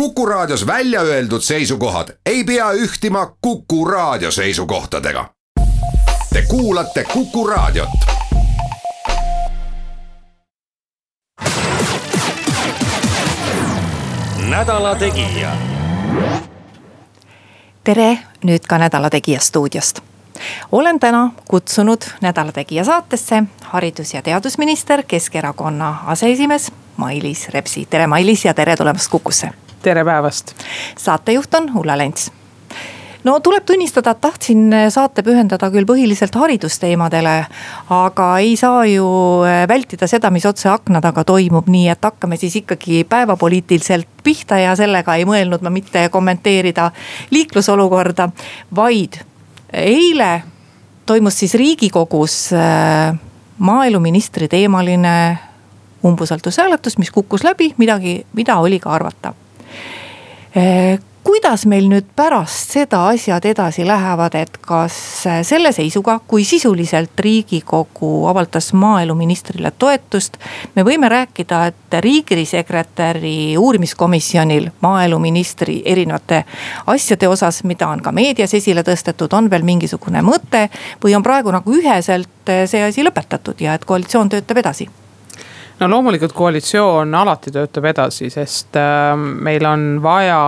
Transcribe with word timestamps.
Kuku 0.00 0.26
Raadios 0.26 0.66
välja 0.66 1.00
öeldud 1.00 1.40
seisukohad 1.40 2.08
ei 2.26 2.44
pea 2.44 2.72
ühtima 2.72 3.36
Kuku 3.40 3.84
Raadio 3.84 4.30
seisukohtadega. 4.30 5.30
Te 6.32 6.42
kuulate 6.42 7.04
Kuku 7.04 7.46
Raadiot. 7.46 7.88
nädala 14.48 14.94
Tegija. 14.94 15.52
tere, 17.84 18.18
nüüd 18.44 18.66
ka 18.68 18.78
Nädala 18.78 19.10
Tegija 19.10 19.40
stuudiost. 19.40 20.00
olen 20.72 21.00
täna 21.00 21.30
kutsunud 21.48 22.02
Nädala 22.20 22.52
Tegija 22.52 22.84
saatesse 22.84 23.42
haridus- 23.64 24.14
ja 24.14 24.22
teadusminister, 24.22 25.02
Keskerakonna 25.02 25.96
aseesimees 26.06 26.72
Mailis 26.96 27.48
Repsi. 27.48 27.86
tere, 27.90 28.06
Mailis 28.06 28.44
ja 28.44 28.54
tere 28.54 28.76
tulemast 28.76 29.10
Kukusse 29.10 29.50
tere 29.86 30.04
päevast. 30.04 30.54
saatejuht 30.98 31.54
on 31.54 31.70
Ulla 31.78 31.98
Lents 31.98 32.30
no 33.24 33.40
tuleb 33.40 33.64
tunnistada, 33.66 34.14
et 34.14 34.20
tahtsin 34.22 34.74
saate 34.90 35.22
pühendada 35.26 35.68
küll 35.74 35.86
põhiliselt 35.86 36.34
haridusteemadele. 36.34 37.34
aga 37.90 38.26
ei 38.42 38.56
saa 38.56 38.84
ju 38.86 39.06
äh, 39.46 39.62
vältida 39.68 40.06
seda, 40.10 40.30
mis 40.30 40.46
otse 40.46 40.68
akna 40.70 41.00
taga 41.02 41.24
toimub, 41.24 41.70
nii 41.70 41.88
et 41.94 42.02
hakkame 42.02 42.38
siis 42.38 42.56
ikkagi 42.62 43.04
päevapoliitiliselt 43.04 44.08
pihta 44.26 44.58
ja 44.58 44.74
sellega 44.76 45.14
ei 45.14 45.24
mõelnud 45.24 45.62
ma 45.62 45.70
mitte 45.70 46.08
kommenteerida 46.10 46.90
liiklusolukorda. 47.30 48.28
vaid 48.74 49.22
eile 49.72 50.42
toimus 51.06 51.38
siis 51.38 51.54
riigikogus 51.54 52.52
äh, 52.52 53.14
maaeluministri 53.58 54.48
teemaline 54.48 55.38
umbusaldushääletus, 56.04 56.98
mis 56.98 57.10
kukkus 57.10 57.44
läbi, 57.44 57.74
midagi, 57.78 58.20
mida 58.34 58.58
oli 58.62 58.78
ka 58.78 58.90
arvata 58.94 59.34
Eh, 59.34 59.45
kuidas 61.26 61.64
meil 61.66 61.88
nüüd 61.90 62.06
pärast 62.16 62.72
seda 62.76 63.00
asjad 63.10 63.44
edasi 63.50 63.82
lähevad, 63.86 64.34
et 64.38 64.58
kas 64.62 64.94
selle 65.46 65.72
seisuga, 65.74 66.20
kui 66.26 66.44
sisuliselt 66.46 67.18
riigikogu 67.20 68.10
avaldas 68.30 68.70
maaeluministrile 68.72 69.72
toetust. 69.78 70.38
me 70.74 70.84
võime 70.86 71.08
rääkida, 71.10 71.64
et 71.66 71.96
riigisekretäri 72.00 73.56
uurimiskomisjonil 73.58 74.70
maaeluministri 74.80 75.82
erinevate 75.84 76.44
asjade 76.86 77.28
osas, 77.28 77.64
mida 77.64 77.88
on 77.88 78.02
ka 78.02 78.12
meedias 78.12 78.54
esile 78.54 78.86
tõstetud, 78.86 79.34
on 79.34 79.50
veel 79.50 79.62
mingisugune 79.62 80.22
mõte. 80.22 80.68
või 81.04 81.16
on 81.16 81.22
praegu 81.22 81.50
nagu 81.50 81.74
üheselt 81.74 82.54
see 82.66 82.84
asi 82.84 83.02
lõpetatud 83.02 83.60
ja 83.60 83.74
et 83.74 83.84
koalitsioon 83.84 84.28
töötab 84.28 84.62
edasi 84.62 84.88
no 85.80 85.88
loomulikult 85.90 86.32
koalitsioon 86.32 87.14
alati 87.14 87.52
töötab 87.52 87.84
edasi, 87.90 88.30
sest 88.32 88.76
äh, 88.80 89.12
meil 89.16 89.64
on 89.68 89.86
vaja 90.02 90.38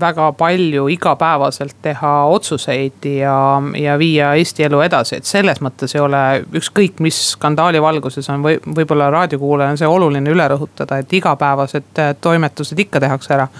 väga 0.00 0.30
palju 0.38 0.86
igapäevaselt 0.94 1.76
teha 1.82 2.12
otsuseid 2.30 3.08
ja, 3.10 3.36
ja 3.78 3.98
viia 3.98 4.32
Eesti 4.38 4.66
elu 4.68 4.80
edasi, 4.86 5.18
et 5.18 5.28
selles 5.28 5.60
mõttes 5.64 5.96
ei 5.96 6.04
ole 6.04 6.22
ükskõik, 6.60 7.00
mis 7.04 7.18
skandaali 7.32 7.82
valguses 7.82 8.30
on 8.30 8.46
või 8.46 8.60
võib-olla 8.62 9.10
raadiokuulajal 9.14 9.74
on 9.74 9.82
see 9.82 9.90
oluline 9.90 10.32
üle 10.32 10.48
rõhutada, 10.54 11.00
et 11.02 11.18
igapäevased 11.18 12.02
äh, 12.02 12.14
toimetused 12.20 12.86
ikka 12.86 13.02
tehakse 13.02 13.34
ära 13.38 13.50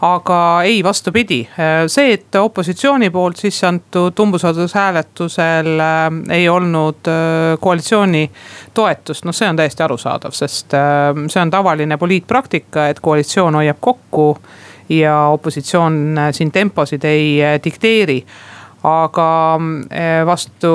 aga 0.00 0.60
ei, 0.64 0.84
vastupidi, 0.84 1.40
see, 1.86 2.12
et 2.12 2.34
opositsiooni 2.34 3.08
poolt 3.10 3.40
sisse 3.40 3.66
antud 3.66 4.18
umbusaldushääletusel 4.20 5.80
äh, 5.80 6.04
ei 6.36 6.48
olnud 6.48 7.08
äh, 7.08 7.56
koalitsiooni 7.60 8.30
toetust, 8.74 9.24
noh, 9.24 9.34
see 9.34 9.48
on 9.48 9.56
täiesti 9.56 9.82
arusaadav, 9.86 10.36
sest 10.36 10.76
äh, 10.76 11.22
see 11.32 11.42
on 11.42 11.50
tavaline 11.50 11.96
poliitpraktika, 11.96 12.88
et 12.92 13.00
koalitsioon 13.00 13.56
hoiab 13.56 13.80
kokku 13.80 14.28
ja 14.88 15.16
opositsioon 15.32 16.20
siin 16.30 16.52
temposid 16.52 17.04
ei 17.04 17.40
dikteeri. 17.64 18.24
aga 18.86 19.58
vastu 20.26 20.68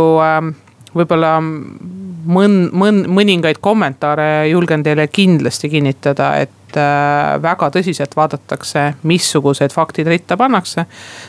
võib-olla 0.95 1.37
mõn-, 1.41 2.69
mõn-, 2.73 3.05
mõningaid 3.07 3.61
kommentaare 3.61 4.47
julgen 4.49 4.83
teile 4.83 5.07
kindlasti 5.07 5.69
kinnitada, 5.69 6.33
et 6.41 6.77
äh, 6.77 7.37
väga 7.41 7.69
tõsiselt 7.73 8.15
vaadatakse, 8.15 8.83
missugused 9.07 9.73
faktid 9.73 10.07
ritta 10.11 10.37
pannakse. 10.37 10.85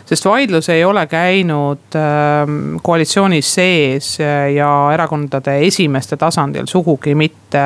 sest 0.06 0.25
vaidlus 0.25 0.69
ei 0.69 0.84
ole 0.84 1.06
käinud 1.06 1.97
ähm, 1.98 2.76
koalitsioonis 2.82 3.54
sees 3.54 4.19
ja 4.54 4.70
erakondade 4.94 5.59
esimeste 5.66 6.16
tasandil 6.16 6.66
sugugi 6.66 7.14
mitte 7.14 7.64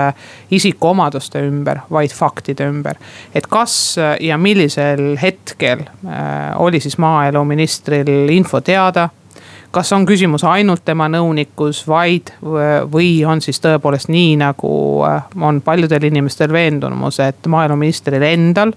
isikuomaduste 0.50 1.42
ümber, 1.48 1.84
vaid 1.90 2.14
faktide 2.14 2.68
ümber. 2.68 2.96
et 3.34 3.46
kas 3.46 3.96
ja 4.20 4.38
millisel 4.38 5.16
hetkel 5.22 5.86
äh, 6.06 6.60
oli 6.60 6.80
siis 6.80 6.98
maaeluministril 6.98 8.28
info 8.28 8.60
teada 8.60 9.08
kas 9.76 9.92
on 9.92 10.06
küsimus 10.08 10.44
ainult 10.48 10.86
tema 10.88 11.04
nõunikus, 11.12 11.82
vaid 11.88 12.32
või 12.92 13.10
on 13.28 13.42
siis 13.44 13.60
tõepoolest 13.60 14.08
nii, 14.08 14.38
nagu 14.40 14.70
äh, 15.04 15.26
on 15.36 15.60
paljudel 15.64 16.08
inimestel 16.08 16.52
veendumus, 16.52 17.18
et 17.20 17.44
maaeluministril 17.52 18.24
endal 18.24 18.72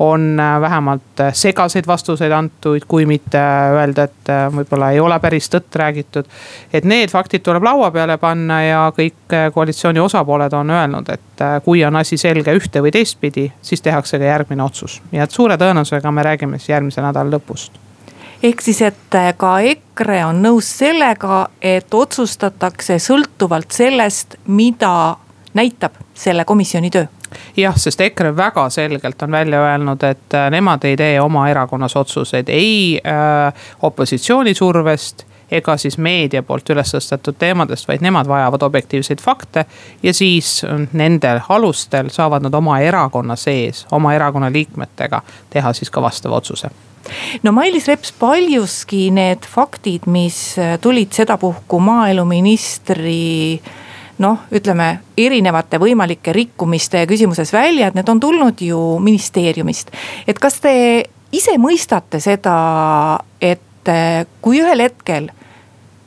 on 0.00 0.40
äh, 0.40 0.54
vähemalt 0.64 1.20
äh, 1.20 1.34
segaseid 1.36 1.84
vastuseid 1.86 2.32
antud, 2.32 2.88
kui 2.88 3.04
mitte 3.04 3.44
öelda, 3.76 4.08
et 4.08 4.32
võib-olla 4.56 4.88
ei 4.96 5.04
ole 5.04 5.20
päris 5.20 5.52
tõtt 5.52 5.76
räägitud. 5.84 6.32
et 6.72 6.88
need 6.88 7.12
faktid 7.12 7.44
tuleb 7.44 7.68
laua 7.68 7.92
peale 7.92 8.16
panna 8.16 8.62
ja 8.64 8.80
kõik 8.96 9.36
koalitsiooni 9.52 10.00
osapooled 10.00 10.56
on 10.56 10.72
öelnud, 10.78 11.12
et 11.12 11.46
kui 11.64 11.84
on 11.84 12.00
asi 12.00 12.16
selge 12.16 12.56
ühte 12.56 12.80
või 12.80 12.96
teistpidi, 12.96 13.50
siis 13.60 13.84
tehakse 13.84 14.18
ka 14.18 14.32
järgmine 14.32 14.64
otsus. 14.64 15.02
ja 15.12 15.28
et 15.28 15.30
suure 15.30 15.60
tõenäosusega 15.60 16.10
me 16.10 16.30
räägime 16.32 16.58
siis 16.58 16.72
järgmise 16.78 17.04
nädala 17.04 17.36
lõpust 17.36 17.82
ehk 18.42 18.60
siis, 18.60 18.82
et 18.82 19.14
äh, 19.14 19.32
ka 19.36 19.56
EKRE 19.60 20.24
on 20.24 20.42
nõus 20.42 20.68
sellega, 20.78 21.46
et 21.62 21.94
otsustatakse 21.94 22.98
sõltuvalt 23.02 23.72
sellest, 23.72 24.38
mida 24.46 25.16
näitab 25.54 25.98
selle 26.14 26.44
komisjoni 26.44 26.90
töö. 26.90 27.06
Jah, 27.56 27.76
sest 27.80 28.00
EKRE 28.00 28.34
väga 28.36 28.66
selgelt 28.70 29.22
on 29.22 29.32
välja 29.32 29.60
öelnud, 29.64 30.02
et 30.04 30.34
äh, 30.36 30.50
nemad 30.50 30.84
ei 30.84 30.96
tee 30.96 31.20
oma 31.20 31.48
erakonnas 31.48 31.96
otsuseid 31.96 32.48
ei 32.52 33.00
äh, 33.00 33.68
opositsiooni 33.82 34.54
survest 34.54 35.26
ega 35.52 35.76
siis 35.76 35.98
meedia 35.98 36.42
poolt 36.42 36.70
üles 36.72 36.94
tõstetud 36.94 37.36
teemadest, 37.38 37.88
vaid 37.88 38.04
nemad 38.04 38.28
vajavad 38.28 38.62
objektiivseid 38.62 39.20
fakte. 39.20 39.64
ja 40.02 40.14
siis 40.14 40.62
äh, 40.64 40.86
nendel 40.92 41.40
alustel 41.48 42.10
saavad 42.10 42.42
nad 42.42 42.54
oma 42.54 42.78
erakonna 42.80 43.36
sees, 43.36 43.86
oma 43.92 44.14
erakonna 44.14 44.52
liikmetega 44.52 45.22
teha 45.50 45.72
siis 45.72 45.90
ka 45.90 46.02
vastava 46.02 46.36
otsuse 46.36 46.70
no 47.42 47.52
Mailis 47.52 47.88
Reps, 47.88 48.12
paljuski 48.18 49.10
need 49.10 49.46
faktid, 49.48 50.06
mis 50.06 50.58
äh, 50.58 50.78
tulid 50.80 51.12
sedapuhku 51.12 51.80
maaeluministri 51.80 53.60
noh, 54.22 54.44
ütleme 54.54 54.88
erinevate 55.18 55.80
võimalike 55.82 56.34
rikkumiste 56.34 57.04
küsimuses 57.10 57.52
välja, 57.52 57.88
et 57.88 57.98
need 57.98 58.08
on 58.08 58.20
tulnud 58.20 58.60
ju 58.62 58.78
ministeeriumist. 59.02 59.90
et 60.26 60.38
kas 60.38 60.60
te 60.62 60.74
ise 61.32 61.56
mõistate 61.58 62.20
seda, 62.22 62.56
et 63.40 63.88
äh, 63.90 64.24
kui 64.44 64.60
ühel 64.62 64.84
hetkel 64.84 65.30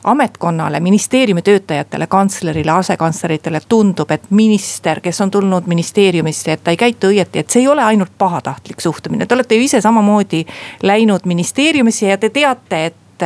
ametkonnale, 0.06 0.80
ministeeriumi 0.80 1.42
töötajatele, 1.42 2.06
kantslerile, 2.06 2.70
asekantsleritele 2.70 3.60
tundub, 3.68 4.10
et 4.14 4.30
minister, 4.30 5.00
kes 5.02 5.20
on 5.20 5.30
tulnud 5.30 5.66
ministeeriumisse, 5.66 6.52
et 6.52 6.62
ta 6.64 6.70
ei 6.70 6.78
käitu 6.78 7.10
õieti, 7.10 7.42
et 7.42 7.50
see 7.50 7.64
ei 7.64 7.68
ole 7.68 7.82
ainult 7.82 8.12
pahatahtlik 8.18 8.80
suhtumine, 8.80 9.26
te 9.26 9.34
olete 9.34 9.58
ju 9.58 9.64
ise 9.66 9.80
samamoodi 9.82 10.44
läinud 10.86 11.26
ministeeriumisse 11.26 12.12
ja 12.12 12.18
te 12.22 12.30
teate, 12.30 12.84
et 12.86 13.24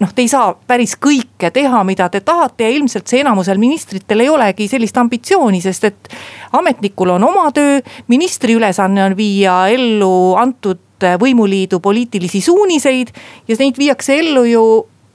noh, 0.00 0.12
te 0.12 0.24
ei 0.24 0.28
saa 0.28 0.50
päris 0.66 0.92
kõike 1.00 1.48
teha, 1.54 1.80
mida 1.88 2.08
te 2.12 2.20
tahate 2.20 2.66
ja 2.66 2.74
ilmselt 2.74 3.08
see 3.08 3.22
enamusel 3.24 3.60
ministritel 3.62 4.20
ei 4.20 4.28
olegi 4.28 4.66
sellist 4.68 4.98
ambitsiooni, 5.00 5.60
sest 5.64 5.86
et 5.88 6.10
ametnikul 6.58 7.14
on 7.14 7.24
oma 7.30 7.46
töö, 7.56 7.78
ministri 8.12 8.58
ülesanne 8.58 9.04
on 9.06 9.16
viia 9.16 9.62
ellu 9.72 10.34
antud 10.40 11.08
võimuliidu 11.20 11.80
poliitilisi 11.80 12.42
suuniseid 12.44 13.14
ja 13.48 13.56
neid 13.56 13.80
viiakse 13.80 14.18
ellu 14.20 14.44
ju 14.50 14.66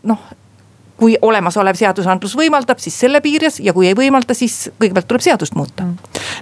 noh 0.10 0.26
kui 0.98 1.18
olemasolev 1.22 1.78
seadusandlus 1.80 2.36
võimaldab, 2.40 2.80
siis 2.80 2.98
selle 3.00 3.22
piires 3.24 3.60
ja 3.64 3.74
kui 3.76 3.90
ei 3.90 3.96
võimalda, 3.98 4.36
siis 4.38 4.70
kõigepealt 4.80 5.10
tuleb 5.10 5.26
seadust 5.26 5.56
muuta. 5.56 5.88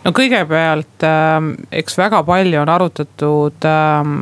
no 0.03 0.13
kõigepealt 0.15 1.05
äh, 1.07 1.37
eks 1.81 1.97
väga 1.97 2.23
palju 2.27 2.61
on 2.61 2.73
arutatud 2.73 3.69
äh, 3.69 4.15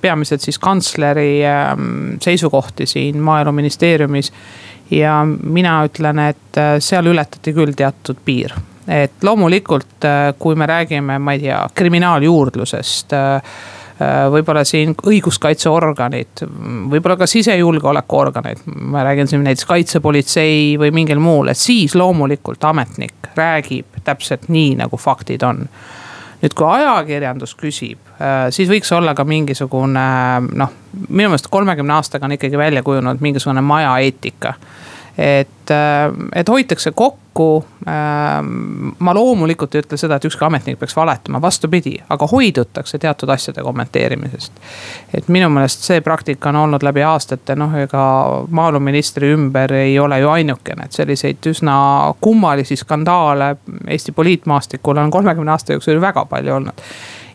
peamiselt 0.00 0.44
siis 0.44 0.58
kantsleri 0.58 1.44
äh, 1.46 1.74
seisukohti 2.20 2.86
siin 2.86 3.20
maaeluministeeriumis. 3.24 4.32
ja 4.90 5.20
mina 5.42 5.82
ütlen, 5.84 6.18
et 6.30 6.60
äh, 6.60 6.76
seal 6.78 7.06
ületati 7.06 7.52
küll 7.52 7.76
teatud 7.76 8.20
piir 8.24 8.54
et 8.88 9.24
loomulikult, 9.24 10.04
äh, 10.04 10.34
kui 10.38 10.54
me 10.56 10.66
räägime, 10.66 11.18
ma 11.18 11.32
ei 11.36 11.44
tea, 11.44 11.60
kriminaaljuurdlusest 11.74 13.12
Äh, 13.12 13.42
võib-olla 14.32 14.62
siin 14.66 14.94
õiguskaitseorganid, 14.94 16.42
võib-olla 16.90 17.16
ka 17.18 17.26
sisejulgeolekuorganid. 17.26 18.64
ma 18.66 19.02
räägin 19.04 19.28
siin 19.28 19.44
näiteks 19.44 19.66
kaitsepolitsei 19.66 20.76
või 20.78 20.92
mingil 20.94 21.18
muul, 21.18 21.50
et 21.50 21.58
siis 21.58 21.94
loomulikult 21.98 22.64
ametnik 22.64 23.32
räägib 23.36 23.98
täpselt 24.04 24.48
nii, 24.48 24.76
nagu 24.78 24.96
faktid 24.96 25.42
on 25.42 25.64
nüüd, 26.42 26.54
kui 26.54 26.66
ajakirjandus 26.66 27.54
küsib, 27.58 27.98
siis 28.54 28.70
võiks 28.70 28.92
olla 28.94 29.14
ka 29.18 29.26
mingisugune 29.26 30.04
noh, 30.54 30.76
minu 31.08 31.32
meelest 31.32 31.50
kolmekümne 31.50 31.98
aastaga 31.98 32.28
on 32.28 32.36
ikkagi 32.38 32.58
välja 32.58 32.82
kujunenud 32.86 33.24
mingisugune 33.24 33.64
maja 33.66 33.96
eetika 34.04 34.54
et, 35.18 35.70
äh, 35.70 36.30
et 36.34 36.48
hoitakse 36.48 36.90
kokku. 36.90 37.64
Ähm, 37.88 38.88
ma 38.98 39.14
loomulikult 39.14 39.74
ei 39.74 39.82
ütle 39.82 39.96
seda, 39.98 40.16
et 40.18 40.24
ükski 40.26 40.42
ametnik 40.44 40.78
peaks 40.78 40.96
valetama, 40.96 41.40
vastupidi, 41.42 41.94
aga 42.10 42.26
hoidutakse 42.26 42.98
teatud 42.98 43.30
asjade 43.30 43.62
kommenteerimisest. 43.62 44.52
et 45.14 45.28
minu 45.28 45.48
meelest 45.48 45.86
see 45.86 46.00
praktika 46.00 46.48
on 46.48 46.56
olnud 46.56 46.82
läbi 46.82 47.02
aastate, 47.06 47.54
noh, 47.56 47.74
ega 47.78 48.02
maaeluministri 48.50 49.30
ümber 49.34 49.72
ei 49.72 49.98
ole 49.98 50.18
ju 50.20 50.28
ainukene, 50.28 50.84
et 50.84 50.98
selliseid 50.98 51.46
üsna 51.46 51.76
kummalisi 52.20 52.76
skandaale 52.76 53.56
Eesti 53.86 54.12
poliitmaastikul 54.12 54.96
on 54.96 55.10
kolmekümne 55.10 55.54
aasta 55.54 55.72
jooksul 55.72 56.00
väga 56.00 56.24
palju 56.24 56.54
olnud 56.54 56.84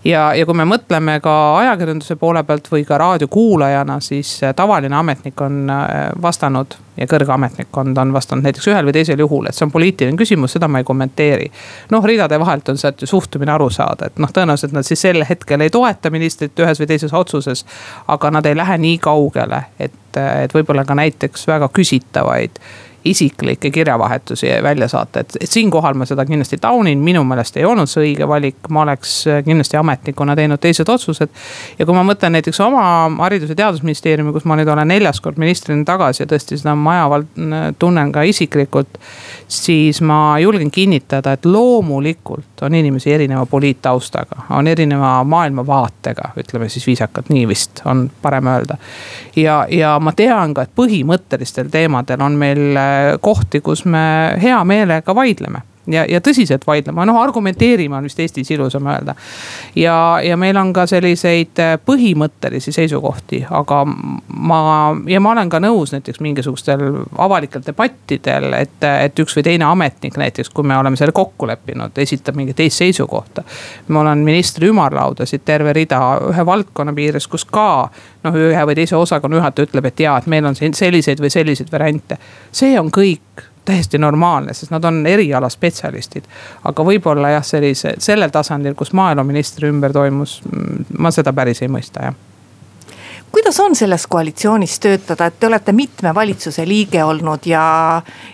ja, 0.06 0.34
ja 0.36 0.46
kui 0.46 0.56
me 0.58 0.66
mõtleme 0.68 1.18
ka 1.24 1.34
ajakirjanduse 1.58 2.16
poole 2.20 2.44
pealt 2.48 2.68
või 2.72 2.86
ka 2.88 2.98
raadiokuulajana, 3.02 4.00
siis 4.04 4.36
äh, 4.44 4.56
tavaline 4.56 4.96
ametnik 4.96 5.42
on 5.42 5.70
äh, 5.70 6.12
vastanud 6.22 6.78
ja 6.98 7.08
kõrge 7.10 7.34
ametnikkond 7.34 7.98
on 7.98 8.14
vastanud 8.14 8.46
näiteks 8.46 8.68
ühel 8.70 8.86
või 8.86 8.96
teisel 8.96 9.20
juhul, 9.24 9.48
et 9.50 9.58
see 9.58 9.66
on 9.66 9.74
poliitiline 9.74 10.20
küsimus, 10.20 10.54
seda 10.54 10.70
ma 10.70 10.82
ei 10.82 10.88
kommenteeri. 10.88 11.50
noh, 11.92 12.06
ridade 12.06 12.40
vahelt 12.40 12.70
on 12.70 12.78
sealt 12.78 13.02
ju 13.02 13.10
suhtumine 13.10 13.52
aru 13.52 13.70
saada, 13.74 14.12
et 14.12 14.22
noh, 14.22 14.32
tõenäoliselt 14.34 14.76
nad 14.76 14.88
siis 14.88 15.02
sel 15.02 15.26
hetkel 15.30 15.62
ei 15.62 15.74
toeta 15.74 16.12
ministrit 16.14 16.60
ühes 16.60 16.82
või 16.82 16.90
teises 16.94 17.14
otsuses. 17.14 17.66
aga 18.08 18.32
nad 18.32 18.46
ei 18.46 18.56
lähe 18.56 18.78
nii 18.78 18.98
kaugele, 18.98 19.64
et, 19.80 20.18
et 20.44 20.54
võib-olla 20.54 20.86
ka 20.86 20.96
näiteks 20.96 21.48
väga 21.48 21.70
küsitavaid 21.74 22.60
isiklikke 23.06 23.72
kirjavahetusi 23.72 24.48
välja 24.64 24.88
saata, 24.88 25.20
et, 25.20 25.38
et 25.42 25.50
siinkohal 25.50 25.94
ma 25.94 26.06
seda 26.06 26.26
kindlasti 26.26 26.58
taunin, 26.62 27.00
minu 27.04 27.24
meelest 27.28 27.58
ei 27.58 27.66
olnud 27.68 27.90
see 27.90 28.06
õige 28.08 28.28
valik, 28.28 28.70
ma 28.70 28.86
oleks 28.86 29.16
kindlasti 29.46 29.78
ametnikuna 29.80 30.36
teinud 30.40 30.62
teised 30.64 30.90
otsused. 30.90 31.30
ja 31.80 31.86
kui 31.86 31.96
ma 31.96 32.06
mõtlen 32.08 32.38
näiteks 32.38 32.60
oma 32.64 32.86
haridus- 33.20 33.52
ja 33.52 33.56
teadusministeeriumi, 33.56 34.32
kus 34.34 34.46
ma 34.46 34.56
nüüd 34.60 34.72
olen 34.72 34.88
neljas 34.88 35.22
kord 35.22 35.38
ministrina 35.42 35.86
tagasi 35.86 36.24
ja 36.24 36.30
tõesti 36.32 36.58
seda 36.60 36.76
maja 36.76 37.10
tunnen 37.80 38.12
ka 38.12 38.24
isiklikult. 38.24 39.00
siis 39.48 40.02
ma 40.02 40.40
julgen 40.40 40.72
kinnitada, 40.72 41.34
et 41.34 41.46
loomulikult 41.46 42.62
on 42.62 42.76
inimesi 42.76 43.12
erineva 43.14 43.46
poliittaustaga, 43.46 44.48
on 44.50 44.68
erineva 44.68 45.24
maailmavaatega, 45.24 46.32
ütleme 46.40 46.70
siis 46.70 46.88
viisakalt, 46.88 47.30
nii 47.30 47.48
vist 47.48 47.82
on 47.86 48.10
parem 48.22 48.48
öelda. 48.48 48.78
ja, 49.36 49.68
ja 49.70 50.00
ma 50.00 50.12
tean 50.12 50.54
ka, 50.54 50.62
et 50.62 50.76
põhimõttelistel 50.76 51.70
teemadel 51.70 52.22
on 52.22 52.40
meil 52.40 52.78
kohti, 53.22 53.62
kus 53.62 53.86
me 53.86 54.04
hea 54.42 54.64
meelega 54.64 55.16
vaidleme 55.16 55.62
ja, 55.88 56.06
ja 56.10 56.22
tõsiselt 56.24 56.68
vaidlema, 56.68 57.06
noh 57.06 57.20
argumenteerima 57.22 57.98
on 57.98 58.08
vist 58.08 58.20
Eestis 58.20 58.52
ilusam 58.52 58.88
öelda. 58.88 59.16
ja, 59.76 60.20
ja 60.24 60.38
meil 60.38 60.58
on 60.58 60.74
ka 60.74 60.86
selliseid 60.88 61.60
põhimõttelisi 61.86 62.72
seisukohti, 62.76 63.44
aga 63.50 63.84
ma 63.86 64.62
ja 65.10 65.20
ma 65.20 65.34
olen 65.36 65.50
ka 65.50 65.60
nõus 65.64 65.94
näiteks 65.96 66.22
mingisugustel 66.24 66.84
avalikel 67.18 67.64
debattidel, 67.66 68.54
et, 68.60 68.80
et 68.84 69.20
üks 69.20 69.38
või 69.38 69.46
teine 69.50 69.68
ametnik 69.68 70.18
näiteks, 70.20 70.50
kui 70.50 70.68
me 70.68 70.78
oleme 70.78 71.00
selle 71.00 71.16
kokku 71.16 71.48
leppinud, 71.48 71.98
esitab 71.98 72.40
mingit 72.40 72.60
teist 72.60 72.80
seisukohta. 72.82 73.44
ma 73.88 74.02
olen 74.02 74.24
ministri 74.24 74.72
ümarlaudasid 74.72 75.44
terve 75.46 75.74
rida 75.74 76.02
ühe 76.30 76.46
valdkonna 76.46 76.94
piires, 76.94 77.28
kus 77.28 77.46
ka 77.46 77.90
noh, 78.24 78.36
ühe 78.36 78.68
või 78.68 78.76
teise 78.76 78.96
osakonna 78.96 79.42
juhataja 79.42 79.70
ütleb, 79.70 79.90
et 79.90 80.06
jaa, 80.06 80.18
et 80.18 80.30
meil 80.32 80.46
on 80.46 80.56
siin 80.56 80.74
selliseid 80.74 81.20
või 81.20 81.34
selliseid 81.34 81.72
variante. 81.72 82.18
see 82.52 82.80
on 82.80 82.92
kõik 82.94 83.53
täiesti 83.66 83.98
normaalne, 83.98 84.54
sest 84.54 84.72
nad 84.72 84.84
on 84.84 85.06
erialaspetsialistid. 85.08 86.24
aga 86.64 86.84
võib-olla 86.84 87.30
jah, 87.38 87.46
sellise, 87.46 87.96
sellel 88.00 88.30
tasandil, 88.30 88.76
kus 88.76 88.94
maaeluministri 88.94 89.70
ümber 89.72 89.94
toimus, 89.94 90.42
ma 90.98 91.12
seda 91.12 91.34
päris 91.34 91.62
ei 91.62 91.72
mõista, 91.72 92.10
jah. 92.10 92.22
Kuidas 93.34 93.58
on 93.60 93.76
selles 93.76 94.04
koalitsioonis 94.08 94.76
töötada, 94.80 95.26
et 95.26 95.40
te 95.40 95.48
olete 95.48 95.74
mitme 95.74 96.12
valitsuse 96.14 96.68
liige 96.70 97.04
olnud 97.04 97.48
ja, 97.50 97.64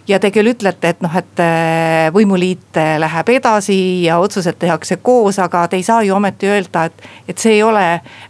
ja 0.07 0.19
te 0.19 0.27
küll 0.35 0.51
ütlete, 0.51 0.91
et 0.91 1.05
noh, 1.05 1.13
et 1.15 1.39
äh, 1.39 2.09
võimuliit 2.13 2.79
läheb 2.99 3.29
edasi 3.31 3.79
ja 4.03 4.17
otsused 4.19 4.59
tehakse 4.59 4.97
koos, 4.97 5.39
aga 5.39 5.67
te 5.67 5.79
ei 5.79 5.85
saa 5.87 6.03
ju 6.03 6.17
ometi 6.17 6.51
öelda, 6.51 6.83
et, 6.89 7.07
et 7.31 7.37
see 7.37 7.55
ei 7.55 7.63
ole 7.63 7.85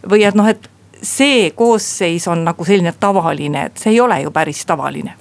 või 0.06 0.22
et 0.28 0.38
noh, 0.38 0.46
et 0.46 0.70
see 1.02 1.50
koosseis 1.56 2.28
on 2.28 2.44
nagu 2.46 2.64
selline 2.64 2.92
tavaline, 3.00 3.66
et 3.66 3.82
see 3.82 3.96
ei 3.96 4.00
ole 4.00 4.20
ju 4.22 4.30
päris 4.30 4.62
tavaline 4.68 5.16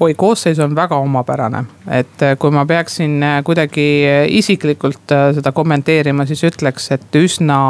oi, 0.00 0.14
koosseis 0.14 0.58
on 0.58 0.74
väga 0.76 0.96
omapärane, 0.96 1.64
et 1.88 2.22
äh, 2.22 2.36
kui 2.38 2.50
ma 2.50 2.64
peaksin 2.66 3.22
äh, 3.22 3.40
kuidagi 3.44 3.86
äh, 4.08 4.24
isiklikult 4.28 5.12
seda 5.36 5.52
kommenteerima, 5.52 6.26
siis 6.26 6.44
ütleks, 6.48 6.90
et 6.96 7.20
üsna 7.20 7.60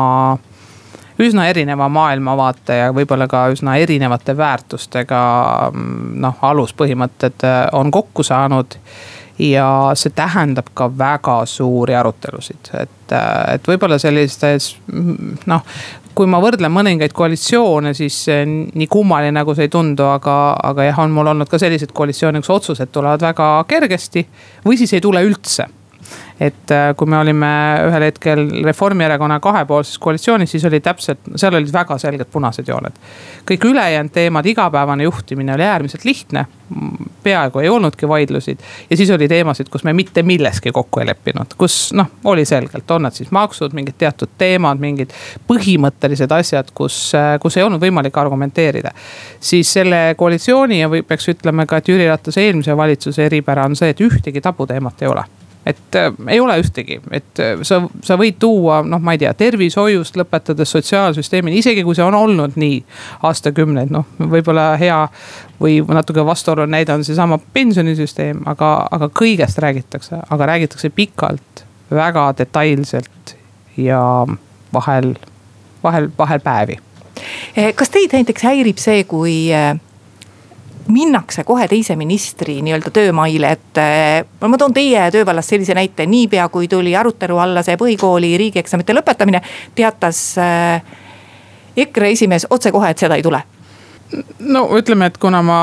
üsna 1.21 1.45
erineva 1.51 1.89
maailmavaate 1.93 2.77
ja 2.79 2.93
võib-olla 2.97 3.27
ka 3.29 3.45
üsna 3.53 3.75
erinevate 3.77 4.37
väärtustega 4.37 5.23
mm, 5.69 6.21
noh, 6.23 6.39
aluspõhimõtted 6.53 7.45
on 7.77 7.91
kokku 7.93 8.25
saanud. 8.25 8.79
Ja 9.41 9.69
see 9.99 10.13
tähendab 10.15 10.69
ka 10.77 10.91
väga 10.99 11.41
suuri 11.49 11.97
arutelusid, 11.97 12.71
et, 12.77 13.15
et 13.55 13.71
võib-olla 13.71 13.99
sellistes 14.01 14.75
noh, 15.51 15.65
kui 16.15 16.29
ma 16.29 16.41
võrdlen 16.43 16.73
mõningaid 16.75 17.15
koalitsioone, 17.17 17.95
siis 17.97 18.23
nii 18.29 18.89
kummaline 18.91 19.33
nagu 19.39 19.55
see 19.57 19.69
ei 19.69 19.73
tundu, 19.73 20.05
aga, 20.11 20.37
aga 20.71 20.91
jah, 20.91 21.03
on 21.05 21.15
mul 21.15 21.33
olnud 21.33 21.51
ka 21.51 21.61
selliseid 21.63 21.95
koalitsioone, 21.97 22.43
kus 22.43 22.55
otsused 22.59 22.93
tulevad 22.93 23.23
väga 23.25 23.53
kergesti 23.71 24.27
või 24.67 24.81
siis 24.81 24.93
ei 24.97 25.05
tule 25.05 25.23
üldse 25.25 25.69
et 26.41 26.73
äh, 26.73 26.91
kui 26.97 27.09
me 27.11 27.19
olime 27.21 27.49
ühel 27.89 28.07
hetkel 28.09 28.47
Reformierakonna 28.65 29.41
kahepoolses 29.45 29.99
koalitsioonis, 30.01 30.51
siis 30.55 30.65
oli 30.65 30.81
täpselt, 30.81 31.21
seal 31.37 31.55
olid 31.59 31.73
väga 31.73 31.99
selged 32.01 32.31
punased 32.33 32.69
jooned. 32.69 32.97
kõik 33.51 33.65
ülejäänud 33.67 34.13
teemad, 34.13 34.47
igapäevane 34.47 35.05
juhtimine 35.05 35.55
oli 35.55 35.63
äärmiselt 35.63 36.05
lihtne. 36.05 36.47
peaaegu 37.23 37.59
ei 37.59 37.69
olnudki 37.69 38.09
vaidlusid 38.09 38.59
ja 38.91 38.97
siis 38.97 39.11
oli 39.11 39.29
teemasid, 39.29 39.69
kus 39.69 39.85
me 39.85 39.93
mitte 39.93 40.23
milleski 40.23 40.73
kokku 40.73 41.01
ei 41.01 41.07
leppinud, 41.07 41.57
kus 41.59 41.93
noh, 41.93 42.07
oli 42.25 42.45
selgelt, 42.45 42.91
on 42.91 43.03
nad 43.03 43.13
siis 43.13 43.31
maksud, 43.31 43.75
mingid 43.75 43.99
teatud 43.99 44.31
teemad, 44.39 44.79
mingid 44.79 45.11
põhimõttelised 45.51 46.33
asjad, 46.33 46.71
kus, 46.75 47.11
äh, 47.19 47.35
kus 47.43 47.57
ei 47.57 47.67
olnud 47.67 47.83
võimalik 47.83 48.17
argumenteerida. 48.17 48.91
siis 49.41 49.73
selle 49.73 50.15
koalitsiooni 50.17 50.81
ja 50.81 50.89
või 50.89 51.03
peaks 51.03 51.29
ütlema 51.29 51.67
ka, 51.67 51.77
et 51.77 51.89
Jüri 51.89 52.09
Ratase 52.09 52.47
eelmise 52.47 52.77
valitsuse 52.77 53.27
eripära 53.27 53.65
on 53.65 53.77
see, 53.77 53.91
et 53.91 54.01
ühtegi 54.01 54.41
tabuteemat 54.41 55.03
ei 55.03 55.09
ole 55.09 55.25
et 55.67 55.97
äh, 55.97 56.13
ei 56.29 56.41
ole 56.41 56.57
ühtegi, 56.61 57.01
et 57.11 57.41
äh, 57.41 57.61
sa, 57.63 57.83
sa 58.05 58.17
võid 58.21 58.39
tuua, 58.41 58.81
noh, 58.87 59.01
ma 59.03 59.15
ei 59.15 59.21
tea, 59.21 59.33
tervishoiust 59.37 60.17
lõpetades 60.17 60.73
sotsiaalsüsteemini, 60.73 61.61
isegi 61.61 61.85
kui 61.85 61.97
see 61.97 62.07
on 62.07 62.17
olnud 62.17 62.57
nii 62.61 62.79
aastakümneid, 63.29 63.93
noh, 63.93 64.09
võib-olla 64.19 64.73
hea. 64.81 65.01
või 65.61 65.83
natuke 65.85 66.25
vastuoluline 66.25 66.73
näide 66.73 66.95
on 66.95 67.05
seesama 67.05 67.37
pensionisüsteem, 67.53 68.41
aga, 68.49 68.87
aga 68.91 69.11
kõigest 69.13 69.59
räägitakse, 69.61 70.23
aga 70.31 70.47
räägitakse 70.47 70.91
pikalt, 70.91 71.65
väga 71.91 72.31
detailselt 72.39 73.37
ja 73.77 74.01
vahel, 74.73 75.15
vahel, 75.83 76.09
vahel 76.19 76.41
päevi. 76.41 76.79
Eh, 77.57 77.75
kas 77.75 77.93
teid 77.93 78.15
näiteks 78.17 78.43
häirib 78.49 78.81
see, 78.81 79.05
kui 79.05 79.53
eh, 79.53 79.75
minnakse 80.89 81.45
kohe 81.45 81.69
teise 81.69 81.97
ministri 81.97 82.61
nii-öelda 82.65 82.91
töömaile, 82.95 83.53
et 83.57 83.81
äh, 83.81 84.49
ma 84.49 84.59
toon 84.61 84.75
teie 84.75 85.11
töövallast 85.13 85.55
sellise 85.55 85.77
näite, 85.77 86.07
niipea 86.07 86.49
kui 86.49 86.69
tuli 86.69 86.97
arutelu 86.97 87.39
alla 87.39 87.63
see 87.67 87.79
põhikooli 87.81 88.35
riigieksamite 88.41 88.97
lõpetamine, 88.97 89.43
teatas 89.75 90.23
äh, 90.39 90.83
EKRE 91.77 92.11
esimees 92.17 92.47
otsekohe, 92.51 92.91
et 92.91 92.99
seda 92.99 93.19
ei 93.19 93.25
tule. 93.27 93.43
No 94.41 94.67
ütleme, 94.79 95.11
et 95.11 95.19
kuna 95.21 95.43
ma 95.43 95.61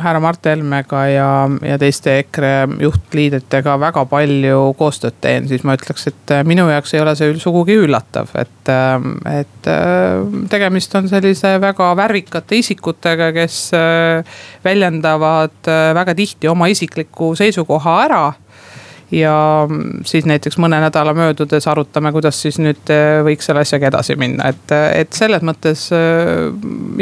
härra 0.00 0.20
Mart 0.20 0.46
Helmega 0.46 1.02
ja, 1.10 1.28
ja 1.66 1.76
teiste 1.80 2.14
EKRE 2.22 2.52
juhtliidritega 2.80 3.74
väga 3.80 4.04
palju 4.08 4.72
koostööd 4.78 5.18
teen, 5.20 5.48
siis 5.50 5.64
ma 5.68 5.76
ütleks, 5.76 6.06
et 6.08 6.32
äh, 6.32 6.44
minu 6.48 6.64
jaoks 6.70 6.94
ei 6.94 7.02
ole 7.02 7.14
see 7.18 7.34
sugugi 7.40 7.76
üllatav, 7.84 8.32
et, 8.40 8.70
äh, 8.72 9.08
et 9.42 9.70
äh, 9.70 10.22
tegemist 10.52 10.94
on 10.98 11.10
sellise 11.12 11.54
väga 11.62 11.90
värvikate 11.98 12.60
isikutega, 12.62 13.32
kes 13.36 13.58
väljendavad 14.64 15.72
väga 15.98 16.14
tihti 16.16 16.48
oma 16.50 16.68
isikliku 16.72 17.32
seisukoha 17.38 17.98
ära 18.06 18.24
ja 19.12 19.68
siis 20.08 20.26
näiteks 20.28 20.58
mõne 20.62 20.80
nädala 20.82 21.14
möödudes 21.14 21.66
arutame, 21.68 22.12
kuidas 22.12 22.40
siis 22.42 22.58
nüüd 22.62 22.92
äh, 22.92 23.20
võiks 23.26 23.48
selle 23.48 23.64
asjaga 23.66 23.90
edasi 23.92 24.16
minna, 24.20 24.48
et, 24.52 24.74
et 24.96 25.12
selles 25.16 25.44
mõttes 25.44 25.88
äh, 25.96 26.48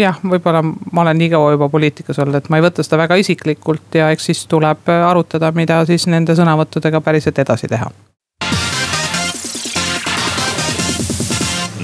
jah, 0.01 0.19
võib-olla 0.23 0.63
ma 0.65 1.05
olen 1.05 1.21
nii 1.23 1.31
kaua 1.35 1.55
juba 1.55 1.71
poliitikas 1.73 2.19
olnud, 2.19 2.41
et 2.41 2.51
ma 2.51 2.61
ei 2.61 2.67
võta 2.67 2.85
seda 2.87 2.99
väga 3.05 3.21
isiklikult 3.23 4.01
ja 4.01 4.11
eks 4.15 4.31
siis 4.31 4.45
tuleb 4.51 4.91
arutada, 4.91 5.53
mida 5.57 5.83
siis 5.89 6.09
nende 6.11 6.37
sõnavõttudega 6.39 7.03
päriselt 7.05 7.39
edasi 7.39 7.71
teha. 7.71 7.91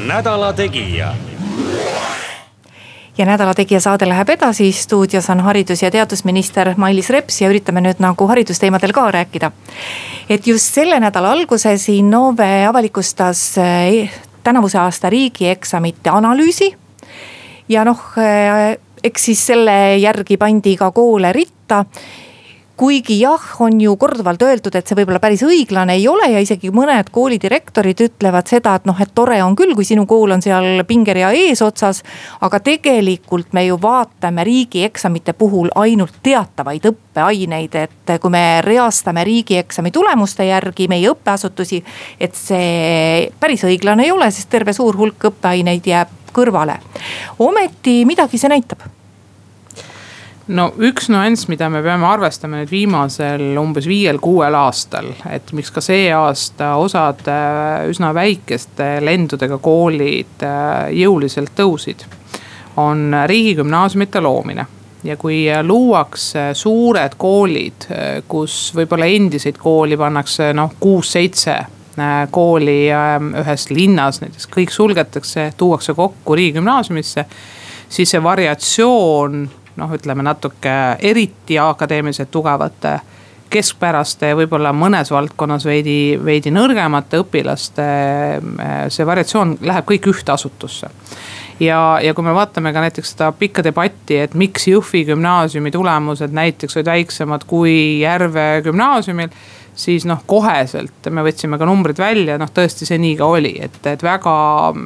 nädala 0.07 0.53
Tegija 0.55 1.11
ja 3.19 3.27
Nädala 3.27 3.55
Tegija 3.55 3.81
saade 3.81 4.09
läheb 4.09 4.29
edasi, 4.29 4.73
stuudios 4.73 5.31
on 5.31 5.41
haridus- 5.41 5.83
ja 5.83 5.91
teadusminister 5.91 6.75
Mailis 6.77 7.11
Reps 7.11 7.41
ja 7.41 7.49
üritame 7.49 7.81
nüüd 7.81 8.01
nagu 8.03 8.27
haridusteemadel 8.29 8.93
ka 8.93 9.11
rääkida. 9.11 9.51
et 10.29 10.47
just 10.47 10.75
selle 10.75 11.01
nädala 11.01 11.33
alguses 11.33 11.89
Innove 11.89 12.67
avalikustas 12.67 13.59
eh, 13.59 14.11
tänavuse 14.43 14.79
aasta 14.79 15.11
riigieksamite 15.11 16.11
analüüsi. 16.11 16.77
ja 17.69 17.85
noh, 17.85 18.01
eh, 18.17 18.79
eks 19.05 19.25
siis 19.25 19.47
selle 19.47 19.97
järgi 19.97 20.37
pandi 20.37 20.77
ka 20.77 20.91
koole 20.91 21.33
ritta 21.33 21.85
kuigi 22.77 23.21
jah, 23.21 23.43
on 23.65 23.81
ju 23.81 23.95
korduvalt 23.97 24.43
öeldud, 24.45 24.75
et 24.77 24.87
see 24.87 24.97
võib-olla 24.99 25.21
päris 25.21 25.41
õiglane 25.47 25.95
ei 25.97 26.05
ole 26.09 26.29
ja 26.29 26.41
isegi 26.45 26.69
mõned 26.75 27.09
koolidirektorid 27.13 28.03
ütlevad 28.05 28.49
seda, 28.51 28.75
et 28.77 28.89
noh, 28.89 28.99
et 29.01 29.15
tore 29.17 29.39
on 29.45 29.57
küll, 29.57 29.73
kui 29.77 29.87
sinu 29.89 30.05
kool 30.09 30.35
on 30.37 30.45
seal 30.45 30.83
pingerea 30.89 31.31
eesotsas. 31.33 32.03
aga 32.41 32.61
tegelikult 32.61 33.53
me 33.57 33.65
ju 33.67 33.79
vaatame 33.81 34.45
riigieksamite 34.45 35.33
puhul 35.33 35.71
ainult 35.75 36.21
teatavaid 36.23 36.85
õppeaineid, 36.91 37.75
et 37.75 38.17
kui 38.21 38.31
me 38.31 38.61
reastame 38.63 39.25
riigieksami 39.25 39.91
tulemuste 39.91 40.45
järgi 40.45 40.89
meie 40.89 41.09
õppeasutusi. 41.11 41.83
et 42.21 42.35
see 42.35 43.31
päris 43.41 43.65
õiglane 43.65 44.05
ei 44.05 44.13
ole, 44.13 44.31
sest 44.31 44.51
terve 44.51 44.73
suur 44.77 44.97
hulk 44.97 45.31
õppeaineid 45.31 45.87
jääb 45.87 46.13
kõrvale. 46.33 46.77
ometi 47.39 48.05
midagi 48.05 48.39
see 48.39 48.53
näitab 48.53 48.96
no 50.49 50.67
üks 50.79 51.09
nüanss, 51.11 51.49
mida 51.51 51.69
me 51.73 51.81
peame 51.83 52.07
arvestama 52.07 52.61
nüüd 52.61 52.71
viimasel 52.71 53.57
umbes 53.59 53.89
viiel-kuuel 53.91 54.55
aastal, 54.55 55.11
et 55.31 55.51
miks 55.57 55.73
ka 55.75 55.83
see 55.85 56.07
aasta 56.15 56.75
osad 56.79 57.27
äh, 57.31 57.87
üsna 57.91 58.13
väikeste 58.15 58.97
lendudega 59.05 59.59
koolid 59.63 60.47
äh, 60.47 60.93
jõuliselt 60.95 61.55
tõusid. 61.59 62.07
on 62.77 63.15
riigigümnaasiumite 63.27 64.21
loomine 64.21 64.67
ja 65.05 65.17
kui 65.17 65.47
luuakse 65.63 66.51
suured 66.55 67.17
koolid, 67.19 67.89
äh, 67.91 68.23
kus 68.29 68.73
võib-olla 68.77 69.07
endiseid 69.07 69.59
kooli 69.59 69.97
pannakse 69.97 70.53
noh, 70.53 70.77
kuus-seitse 70.81 71.65
kooli 72.31 72.91
ühes 73.41 73.63
linnas, 73.73 74.19
näiteks 74.21 74.51
kõik 74.53 74.69
sulgetakse, 74.69 75.47
tuuakse 75.57 75.95
kokku 75.97 76.35
riigigümnaasiumisse. 76.37 77.25
siis 77.89 78.11
see 78.11 78.23
variatsioon 78.23 79.47
noh, 79.77 79.93
ütleme 79.93 80.25
natuke 80.27 80.73
eriti 81.05 81.59
akadeemiliselt 81.59 82.31
tugevate 82.31 82.99
keskpäraste 83.51 84.33
ja 84.33 84.37
võib-olla 84.37 84.73
mõnes 84.75 85.11
valdkonnas 85.15 85.65
veidi, 85.69 86.19
veidi 86.25 86.51
nõrgemate 86.51 87.21
õpilaste, 87.23 87.85
see 88.91 89.07
variatsioon 89.07 89.59
läheb 89.67 89.87
kõik 89.87 90.09
ühte 90.11 90.35
asutusse. 90.35 90.91
Ja, 91.61 91.99
ja 92.03 92.13
kui 92.13 92.25
me 92.27 92.35
vaatame 92.37 92.73
ka 92.75 92.83
näiteks 92.85 93.15
seda 93.15 93.31
pikka 93.33 93.63
debatti, 93.65 94.19
et 94.27 94.35
miks 94.37 94.67
Jõhvi 94.69 95.07
gümnaasiumi 95.09 95.71
tulemused 95.73 96.35
näiteks 96.37 96.77
olid 96.77 96.91
väiksemad 96.91 97.47
kui 97.49 98.03
Järve 98.03 98.61
gümnaasiumil 98.67 99.31
siis 99.77 100.07
noh, 100.09 100.23
koheselt 100.27 101.09
me 101.13 101.23
võtsime 101.27 101.59
ka 101.61 101.67
numbrid 101.69 101.99
välja, 102.01 102.39
noh 102.41 102.49
tõesti 102.55 102.89
see 102.89 102.97
nii 103.01 103.17
ka 103.19 103.27
oli, 103.29 103.53
et, 103.61 103.77
et 103.87 104.03
väga, 104.03 104.37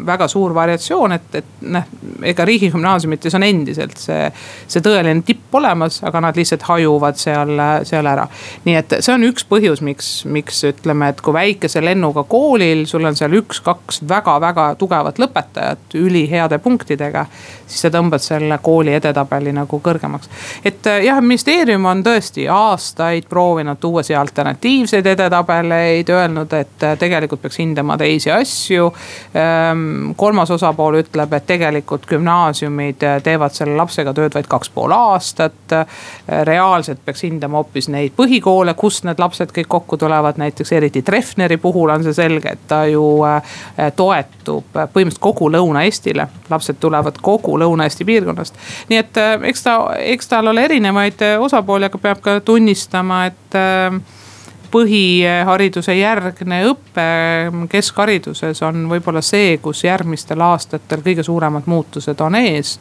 väga 0.06 0.26
suur 0.28 0.54
variatsioon, 0.56 1.14
et, 1.14 1.34
et 1.38 1.66
noh. 1.70 1.86
ega 2.26 2.44
riigigümnaasiumites 2.44 3.36
on 3.38 3.46
endiselt 3.46 3.94
see, 4.02 4.26
see 4.68 4.82
tõeline 4.84 5.22
tipp 5.26 5.54
olemas, 5.54 6.00
aga 6.06 6.24
nad 6.26 6.36
lihtsalt 6.36 6.66
hajuvad 6.66 7.20
seal, 7.20 7.54
seal 7.86 8.08
ära. 8.10 8.26
nii 8.66 8.74
et 8.80 8.96
see 8.98 9.14
on 9.14 9.28
üks 9.28 9.46
põhjus, 9.48 9.84
miks, 9.86 10.10
miks 10.26 10.58
ütleme, 10.66 11.12
et 11.14 11.22
kui 11.22 11.36
väikese 11.38 11.84
lennuga 11.84 12.26
koolil, 12.28 12.82
sul 12.90 13.06
on 13.06 13.16
seal 13.16 13.38
üks-kaks 13.38 14.02
väga-väga 14.10 14.72
tugevat 14.80 15.22
lõpetajat 15.22 15.96
üliheade 16.02 16.58
punktidega. 16.58 17.26
siis 17.66 17.86
sa 17.86 17.92
tõmbad 17.94 18.26
selle 18.26 18.58
kooli 18.58 18.98
edetabeli 18.98 19.54
nagu 19.54 19.80
kõrgemaks. 19.80 20.28
et 20.64 20.90
jah, 21.06 21.22
ministeerium 21.22 21.86
on 21.86 22.02
tõesti 22.04 22.50
aastaid 22.50 23.30
proovinud 23.30 23.78
tuua 23.78 24.02
siia 24.02 24.20
alternatiivi 24.20 24.79
negatiivseid 24.80 25.06
edetabeleid, 25.06 26.08
öelnud, 26.08 26.52
et 26.52 26.82
äh, 26.82 26.98
tegelikult 26.98 27.42
peaks 27.42 27.58
hindama 27.58 27.96
teisi 27.98 28.30
asju. 28.30 28.92
Ähm, 29.36 30.12
kolmas 30.16 30.50
osapool 30.50 31.00
ütleb, 31.02 31.32
et 31.36 31.46
tegelikult 31.46 32.06
gümnaasiumid 32.08 33.02
äh, 33.02 33.18
teevad 33.22 33.52
selle 33.52 33.76
lapsega 33.76 34.14
tööd 34.16 34.34
vaid 34.34 34.48
kaks 34.48 34.70
pool 34.72 34.92
aastat. 34.96 35.72
Äh, 35.72 35.86
reaalselt 36.48 37.04
peaks 37.04 37.24
hindama 37.26 37.60
hoopis 37.60 37.90
neid 37.92 38.14
põhikoole, 38.16 38.74
kust 38.74 39.04
need 39.04 39.20
lapsed 39.20 39.52
kõik 39.52 39.68
kokku 39.68 39.98
tulevad, 40.00 40.40
näiteks 40.40 40.72
eriti 40.72 41.02
Treffneri 41.02 41.56
puhul 41.60 41.90
on 41.90 42.04
see 42.04 42.16
selge, 42.16 42.54
et 42.56 42.64
ta 42.68 42.84
ju 42.88 43.04
toetub 43.96 44.70
põhimõtteliselt 44.72 45.20
kogu 45.20 45.50
Lõuna-Eestile. 45.52 46.26
lapsed 46.50 46.78
tulevad 46.80 47.18
kogu 47.22 47.58
Lõuna-Eesti 47.58 48.04
piirkonnast. 48.04 48.54
nii 48.88 48.98
et 48.98 49.20
eks 49.50 49.62
ta, 49.62 49.76
eks 49.98 50.28
tal 50.28 50.46
ole 50.46 50.64
erinevaid 50.64 51.20
osapooli, 51.38 51.90
aga 51.90 51.98
peab 51.98 52.20
ka 52.24 52.40
tunnistama, 52.40 53.26
et 53.26 53.60
põhihariduse 54.70 55.94
järgne 55.98 56.60
õpe 56.70 57.06
keskhariduses 57.70 58.62
on 58.66 58.86
võib-olla 58.90 59.22
see, 59.24 59.56
kus 59.62 59.84
järgmistel 59.84 60.40
aastatel 60.46 61.02
kõige 61.04 61.24
suuremad 61.26 61.66
muutused 61.70 62.20
on 62.20 62.38
ees. 62.38 62.78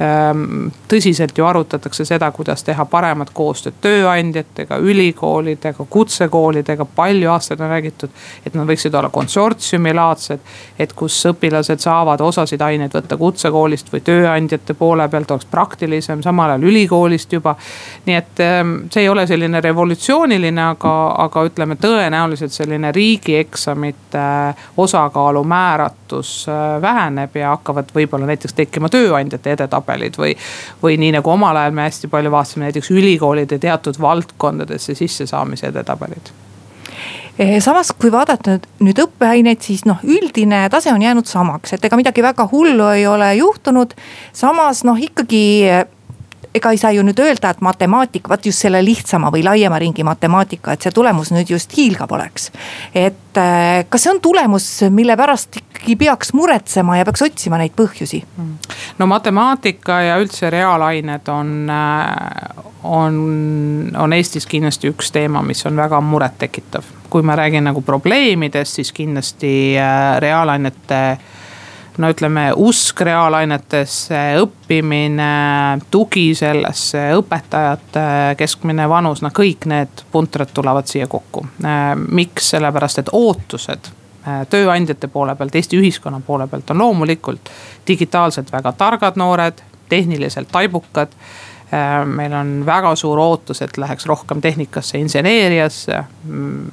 Ehm, 0.00 0.72
tõsiselt 0.90 1.38
ju 1.38 1.44
arutatakse 1.46 2.02
seda, 2.04 2.26
kuidas 2.34 2.64
teha 2.66 2.82
paremat 2.90 3.28
koostööd 3.30 3.76
tööandjatega, 3.84 4.80
ülikoolidega, 4.82 5.86
kutsekoolidega, 5.90 6.84
palju 6.96 7.30
aastaid 7.30 7.60
on 7.60 7.70
räägitud. 7.70 8.10
et 8.46 8.54
nad 8.54 8.66
võiksid 8.66 8.94
olla 8.94 9.08
konsortsiumilaadsed, 9.08 10.40
et 10.78 10.92
kus 10.92 11.26
õpilased 11.30 11.78
saavad 11.78 12.20
osasid 12.20 12.60
aineid 12.60 12.90
võtta 12.90 13.16
kutsekoolist 13.16 13.92
või 13.92 14.00
tööandjate 14.00 14.74
poole 14.74 15.08
pealt, 15.08 15.30
oleks 15.30 15.44
praktilisem, 15.44 16.22
samal 16.22 16.50
ajal 16.50 16.62
ülikoolist 16.62 17.32
juba. 17.32 17.54
nii 18.06 18.16
et 18.16 18.40
ehm, 18.40 18.74
see 18.90 19.02
ei 19.02 19.08
ole 19.08 19.26
selline 19.26 19.60
revolutsiooniline, 19.60 20.62
aga, 20.62 21.14
aga 21.18 21.44
ütleme 21.44 21.76
tõenäoliselt 21.76 22.52
selline 22.52 22.92
riigieksamite 22.92 24.26
osakaalu 24.76 25.44
määratus 25.44 26.48
äh, 26.48 26.82
väheneb 26.82 27.36
ja 27.36 27.54
hakkavad 27.54 27.94
võib-olla 27.94 28.26
näiteks 28.26 28.58
tekkima 28.58 28.88
tööandjate 28.88 29.52
edetabelid 29.52 29.83
edetabelid 29.84 30.16
või. 30.18 30.36
või 30.82 30.98
nii 30.98 31.12
nagu 31.18 31.30
omal 31.30 31.56
ajal 31.56 31.72
me 31.72 31.82
hästi 31.82 32.08
palju 32.08 32.30
vaatasime 32.30 32.68
näiteks 32.68 32.90
ülikoolide 32.90 33.58
teatud 33.58 34.00
valdkondadesse 34.00 34.94
sissesaamise 34.94 35.68
edetabelid 35.68 36.32
samas, 37.58 37.90
kui 37.98 38.12
vaadata 38.12 38.60
nüüd 38.78 38.98
õppeaineid, 39.02 39.58
siis 39.60 39.84
noh, 39.84 39.98
üldine 40.06 40.68
tase 40.70 40.92
on 40.92 41.02
jäänud 41.02 41.26
samaks, 41.26 41.72
et 41.74 41.84
ega 41.84 41.96
midagi 41.98 42.22
väga 42.22 42.46
hullu 42.52 42.86
ei 42.94 43.06
ole 43.06 43.34
juhtunud. 43.34 43.94
samas 44.32 44.84
noh, 44.84 44.94
ikkagi 44.94 45.66
ega 46.54 46.70
ei 46.70 46.78
saa 46.78 46.92
ju 46.94 47.02
nüüd 47.02 47.18
öelda, 47.18 47.50
et 47.50 47.62
matemaatika, 47.64 48.30
vaat 48.30 48.46
just 48.46 48.62
selle 48.62 48.80
lihtsama 48.84 49.30
või 49.34 49.42
laiema 49.46 49.78
ringi 49.82 50.04
matemaatika, 50.06 50.74
et 50.74 50.86
see 50.86 50.94
tulemus 50.94 51.32
nüüd 51.34 51.50
just 51.50 51.74
hiilgav 51.76 52.12
oleks. 52.14 52.50
et 52.94 53.40
äh, 53.40 53.84
kas 53.88 54.06
see 54.06 54.12
on 54.14 54.20
tulemus, 54.22 54.68
mille 54.90 55.16
pärast 55.16 55.58
ikkagi 55.58 55.96
peaks 56.04 56.32
muretsema 56.32 56.98
ja 56.98 57.04
peaks 57.04 57.26
otsima 57.26 57.58
neid 57.58 57.74
põhjusi? 57.76 58.22
no 58.98 59.06
matemaatika 59.10 60.00
ja 60.08 60.18
üldse 60.22 60.50
reaalained 60.50 61.28
on, 61.28 61.54
äh, 61.70 62.64
on, 62.84 63.22
on 63.98 64.12
Eestis 64.12 64.46
kindlasti 64.46 64.92
üks 64.92 65.10
teema, 65.12 65.42
mis 65.42 65.66
on 65.66 65.76
väga 65.76 66.00
murettekitav. 66.00 66.84
kui 67.10 67.22
ma 67.22 67.36
räägin 67.36 67.64
nagu 67.64 67.82
probleemidest, 67.82 68.80
siis 68.80 68.92
kindlasti 68.92 69.76
äh, 69.78 70.20
reaalainete 70.22 71.02
no 71.98 72.10
ütleme, 72.10 72.48
usk 72.56 73.00
reaalainetesse, 73.06 74.20
õppimine, 74.42 75.28
tugi 75.90 76.26
sellesse, 76.38 77.06
õpetajate 77.18 78.06
keskmine 78.38 78.88
vanus, 78.90 79.22
no 79.22 79.30
kõik 79.34 79.68
need 79.70 80.04
puntrad 80.12 80.50
tulevad 80.54 80.90
siia 80.90 81.06
kokku. 81.10 81.46
miks, 82.10 82.50
sellepärast 82.54 83.04
et 83.04 83.12
ootused 83.12 83.92
tööandjate 84.50 85.08
poole 85.12 85.34
pealt, 85.36 85.54
Eesti 85.54 85.78
ühiskonna 85.78 86.20
poole 86.26 86.46
pealt 86.48 86.70
on 86.72 86.78
loomulikult 86.80 87.50
digitaalselt 87.86 88.52
väga 88.52 88.72
targad 88.72 89.18
noored, 89.20 89.60
tehniliselt 89.88 90.48
taibukad 90.52 91.12
Äh, 91.12 91.53
meil 92.06 92.32
on 92.32 92.62
väga 92.66 92.94
suur 92.96 93.18
ootus, 93.18 93.62
et 93.62 93.76
läheks 93.78 94.06
rohkem 94.06 94.40
tehnikasse, 94.40 94.98
inseneeriasse. 94.98 96.04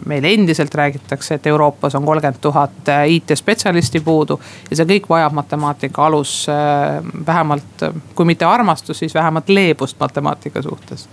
meil 0.06 0.24
endiselt 0.24 0.76
räägitakse, 0.76 1.36
et 1.36 1.48
Euroopas 1.48 1.96
on 1.96 2.06
kolmkümmend 2.06 2.42
tuhat 2.42 2.90
äh, 2.90 3.10
IT-spetsialisti 3.10 4.00
puudu 4.00 4.40
ja 4.70 4.78
see 4.78 4.88
kõik 4.94 5.10
vajab 5.10 5.34
matemaatika 5.34 6.06
alus 6.06 6.46
äh, 6.50 7.02
vähemalt, 7.28 7.86
kui 8.16 8.26
mitte 8.26 8.46
armastust, 8.46 9.00
siis 9.00 9.14
vähemalt 9.16 9.50
leebust 9.50 10.00
matemaatika 10.00 10.62
suhtes. 10.62 11.10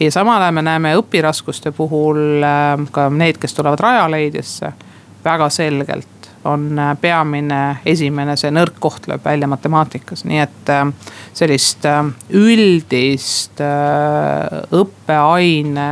ja 0.00 0.10
samal 0.10 0.42
ajal 0.42 0.54
me 0.54 0.62
näeme 0.62 0.94
õpiraskuste 1.00 1.72
puhul 1.72 2.44
ka 2.90 3.10
need, 3.10 3.38
kes 3.38 3.54
tulevad 3.54 3.80
Rajaleidjasse 3.80 4.72
väga 5.24 5.50
selgelt 5.50 6.19
on 6.44 6.78
äh, 6.78 6.96
peamine, 7.00 7.76
esimene, 7.86 8.36
see 8.40 8.50
nõrk 8.54 8.78
koht 8.80 9.08
lööb 9.10 9.24
välja 9.24 9.48
matemaatikas, 9.50 10.24
nii 10.28 10.40
et 10.42 10.72
äh, 10.72 10.84
sellist 11.36 11.84
äh, 11.88 12.02
üldist 12.36 13.60
õppeaine 14.80 15.88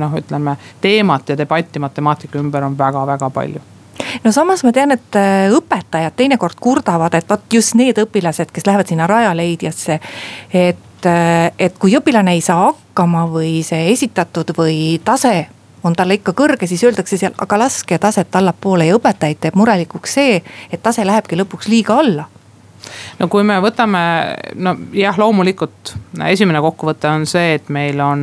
noh, 0.00 0.16
ütleme 0.20 0.56
teemat 0.80 1.32
ja 1.32 1.38
debatti 1.38 1.82
matemaatika 1.82 2.40
ümber 2.40 2.66
on 2.66 2.76
väga-väga 2.78 3.30
palju 3.32 3.62
no 4.24 4.32
samas 4.34 4.64
ma 4.66 4.72
tean, 4.74 4.92
et 4.92 5.16
õpetajad 5.56 6.16
teinekord 6.18 6.60
kurdavad, 6.60 7.14
et 7.16 7.28
vot 7.30 7.44
just 7.52 7.76
need 7.78 7.98
õpilased, 8.00 8.52
kes 8.52 8.66
lähevad 8.66 8.88
sinna 8.90 9.06
Rajaleidjasse. 9.08 10.00
et, 10.52 11.06
et 11.06 11.78
kui 11.78 11.96
õpilane 11.96 12.34
ei 12.36 12.44
saa 12.44 12.66
hakkama 12.70 13.26
või 13.32 13.60
see 13.64 13.88
esitatud 13.92 14.52
või 14.56 15.00
tase 15.04 15.48
on 15.84 15.96
talle 15.96 16.18
ikka 16.18 16.34
kõrge, 16.36 16.68
siis 16.68 16.82
öeldakse 16.84 17.18
seal, 17.20 17.34
aga 17.38 17.58
laske 17.58 17.98
taset 17.98 18.36
allapoole 18.36 18.86
ja 18.88 18.98
õpetajaid 18.98 19.40
teeb 19.40 19.56
murelikuks 19.58 20.18
see, 20.18 20.42
et 20.70 20.82
tase 20.82 21.06
lähebki 21.06 21.38
lõpuks 21.40 21.70
liiga 21.72 21.98
alla. 22.02 22.28
No 23.20 23.28
kui 23.28 23.44
me 23.44 23.58
võtame, 23.60 24.00
no 24.56 24.74
jah, 24.96 25.18
loomulikult 25.20 25.94
esimene 26.30 26.62
kokkuvõte 26.64 27.10
on 27.10 27.26
see, 27.28 27.58
et 27.58 27.68
meil 27.68 28.00
on 28.00 28.22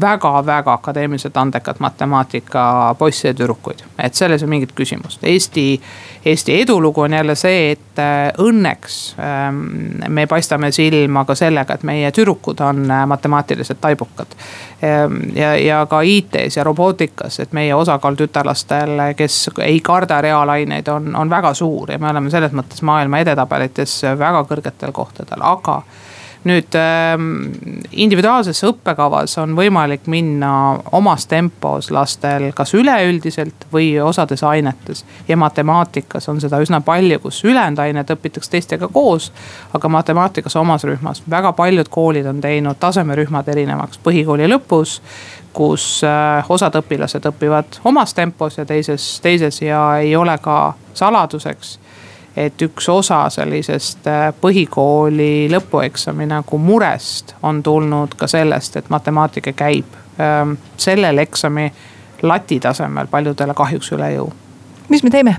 väga-väga 0.00 0.72
akadeemiliselt 0.72 1.36
andekad 1.36 1.76
matemaatika 1.78 2.94
poisse 2.98 3.28
ja 3.28 3.34
tüdrukuid, 3.34 3.82
et 3.98 4.14
selles 4.14 4.42
ei 4.42 4.46
ole 4.46 4.50
mingit 4.50 4.72
küsimust. 4.76 5.24
Eesti, 5.24 5.80
Eesti 6.24 6.60
edulugu 6.60 7.00
on 7.00 7.12
jälle 7.12 7.34
see, 7.34 7.72
et 7.72 7.98
äh, 7.98 8.30
õnneks 8.38 8.98
ähm, 9.18 9.62
me 10.08 10.26
paistame 10.26 10.72
silma 10.72 11.24
ka 11.24 11.34
sellega, 11.34 11.74
et 11.74 11.82
meie 11.82 12.12
tüdrukud 12.12 12.60
on 12.60 12.84
äh, 12.90 13.06
matemaatiliselt 13.06 13.80
taibukad. 13.80 14.36
Ähm, 14.84 15.18
ja, 15.36 15.54
ja 15.56 15.86
ka 15.86 16.00
IT-s 16.00 16.56
ja 16.56 16.64
robootikas, 16.64 17.40
et 17.40 17.52
meie 17.52 17.74
osakaal 17.74 18.16
tütarlastel, 18.16 18.96
kes 19.16 19.50
ei 19.60 19.80
karda 19.80 20.20
reaalaineid, 20.20 20.88
on, 20.88 21.16
on 21.16 21.30
väga 21.30 21.54
suur 21.54 21.92
ja 21.92 21.98
me 21.98 22.10
oleme 22.10 22.30
selles 22.30 22.54
mõttes 22.56 22.82
maailma 22.82 23.20
edetabelites 23.24 24.00
väga 24.18 24.44
kõrgetel 24.48 24.92
kohtadel, 24.92 25.42
aga 25.42 25.82
nüüd 26.44 26.74
ähm, 26.74 27.52
individuaalses 27.92 28.64
õppekavas 28.66 29.36
on 29.42 29.54
võimalik 29.56 30.08
minna 30.10 30.52
omas 30.92 31.26
tempos 31.30 31.90
lastel 31.94 32.48
kas 32.56 32.74
üleüldiselt 32.74 33.66
või 33.72 33.94
osades 34.02 34.42
ainetes. 34.42 35.04
ja 35.28 35.36
matemaatikas 35.36 36.28
on 36.28 36.40
seda 36.40 36.58
üsna 36.62 36.80
palju, 36.80 37.18
kus 37.22 37.44
ülejäänud 37.44 37.78
ained 37.78 38.10
õpitakse 38.10 38.50
teistega 38.50 38.88
koos. 38.88 39.32
aga 39.74 39.88
matemaatikas 39.88 40.56
omas 40.56 40.84
rühmas, 40.84 41.22
väga 41.30 41.52
paljud 41.52 41.88
koolid 41.88 42.26
on 42.26 42.40
teinud 42.40 42.76
tasemerühmad 42.80 43.48
erinevaks 43.48 44.00
põhikooli 44.02 44.50
lõpus 44.50 45.00
kus 45.52 46.00
äh, 46.04 46.50
osad 46.50 46.74
õpilased 46.80 47.26
õpivad 47.28 47.80
omas 47.84 48.14
tempos 48.14 48.58
ja 48.58 48.64
teises, 48.66 49.20
teises 49.22 49.62
ja 49.62 49.82
ei 50.00 50.16
ole 50.16 50.38
ka 50.42 50.74
saladuseks 50.94 51.78
et 52.36 52.62
üks 52.62 52.88
osa 52.88 53.24
sellisest 53.30 54.06
äh, 54.06 54.26
põhikooli 54.40 55.48
lõpueksami 55.52 56.26
nagu 56.30 56.58
murest 56.58 57.34
on 57.42 57.62
tulnud 57.62 58.16
ka 58.16 58.26
sellest, 58.26 58.76
et 58.76 58.90
matemaatika 58.90 59.52
käib 59.52 59.96
ähm, 60.20 60.56
sellel 60.76 61.18
eksami 61.18 61.70
lati 62.22 62.60
tasemel 62.60 63.10
paljudele 63.10 63.54
kahjuks 63.54 63.92
üle 63.92 64.12
jõu. 64.14 64.30
mis 64.88 65.02
me 65.02 65.10
teeme? 65.10 65.36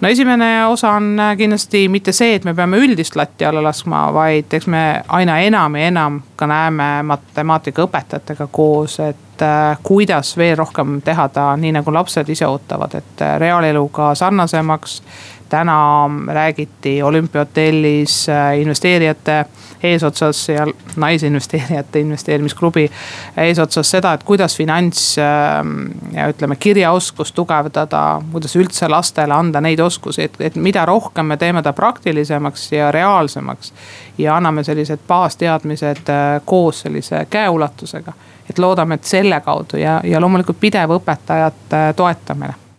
no 0.00 0.08
esimene 0.08 0.66
osa 0.66 0.90
on 0.90 1.20
äh, 1.20 1.36
kindlasti 1.36 1.88
mitte 1.88 2.12
see, 2.12 2.34
et 2.34 2.44
me 2.44 2.54
peame 2.54 2.78
üldist 2.80 3.16
latti 3.16 3.44
alla 3.44 3.62
laskma, 3.64 4.08
vaid 4.12 4.52
eks 4.52 4.66
me 4.66 4.84
aina 5.08 5.38
enam 5.40 5.76
ja 5.76 5.88
enam 5.88 6.20
ka 6.36 6.46
näeme 6.46 6.92
matemaatikaõpetajatega 7.08 8.48
koos, 8.52 9.00
et 9.00 9.44
äh, 9.44 9.78
kuidas 9.82 10.36
veel 10.36 10.56
rohkem 10.60 11.00
teha 11.04 11.28
ta 11.28 11.50
nii, 11.56 11.72
nagu 11.80 11.92
lapsed 11.94 12.28
ise 12.28 12.46
ootavad, 12.46 13.00
et 13.00 13.26
reaaleluga 13.38 14.14
sarnasemaks 14.14 15.02
täna 15.50 16.10
räägiti 16.26 17.02
olümpiahotellis 17.02 18.28
äh, 18.28 18.60
investeerijate 18.60 19.44
eesotsas 19.82 20.48
ja 20.48 20.66
naisinvesteerijate 20.96 22.00
investeerimisklubi 22.00 22.90
eesotsas 23.36 23.90
seda, 23.90 24.12
et 24.12 24.22
kuidas 24.22 24.56
finants 24.56 25.16
ähm, 25.18 25.90
ja 26.12 26.28
ütleme, 26.28 26.56
kirjaoskust 26.56 27.34
tugevdada. 27.34 28.22
kuidas 28.32 28.56
üldse 28.56 28.88
lastele 28.88 29.34
anda 29.34 29.60
neid 29.60 29.78
oskusi, 29.80 30.22
et, 30.22 30.40
et 30.40 30.56
mida 30.56 30.84
rohkem 30.86 31.26
me 31.26 31.36
teeme 31.36 31.62
ta 31.62 31.72
praktilisemaks 31.72 32.72
ja 32.72 32.92
reaalsemaks. 32.92 33.72
ja 34.18 34.36
anname 34.36 34.64
sellised 34.64 34.98
baasteadmised 35.08 36.08
äh, 36.08 36.40
koos 36.44 36.80
sellise 36.80 37.26
käeulatusega. 37.30 38.12
et 38.50 38.58
loodame, 38.58 38.94
et 38.94 39.04
selle 39.04 39.40
kaudu 39.40 39.76
ja, 39.76 40.00
ja 40.04 40.20
loomulikult 40.20 40.60
pidev 40.60 40.90
õpetajate 40.90 41.94
toetamine 41.96 42.69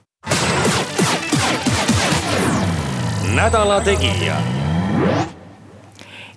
nädala 3.35 3.81
Tegija. 3.81 4.35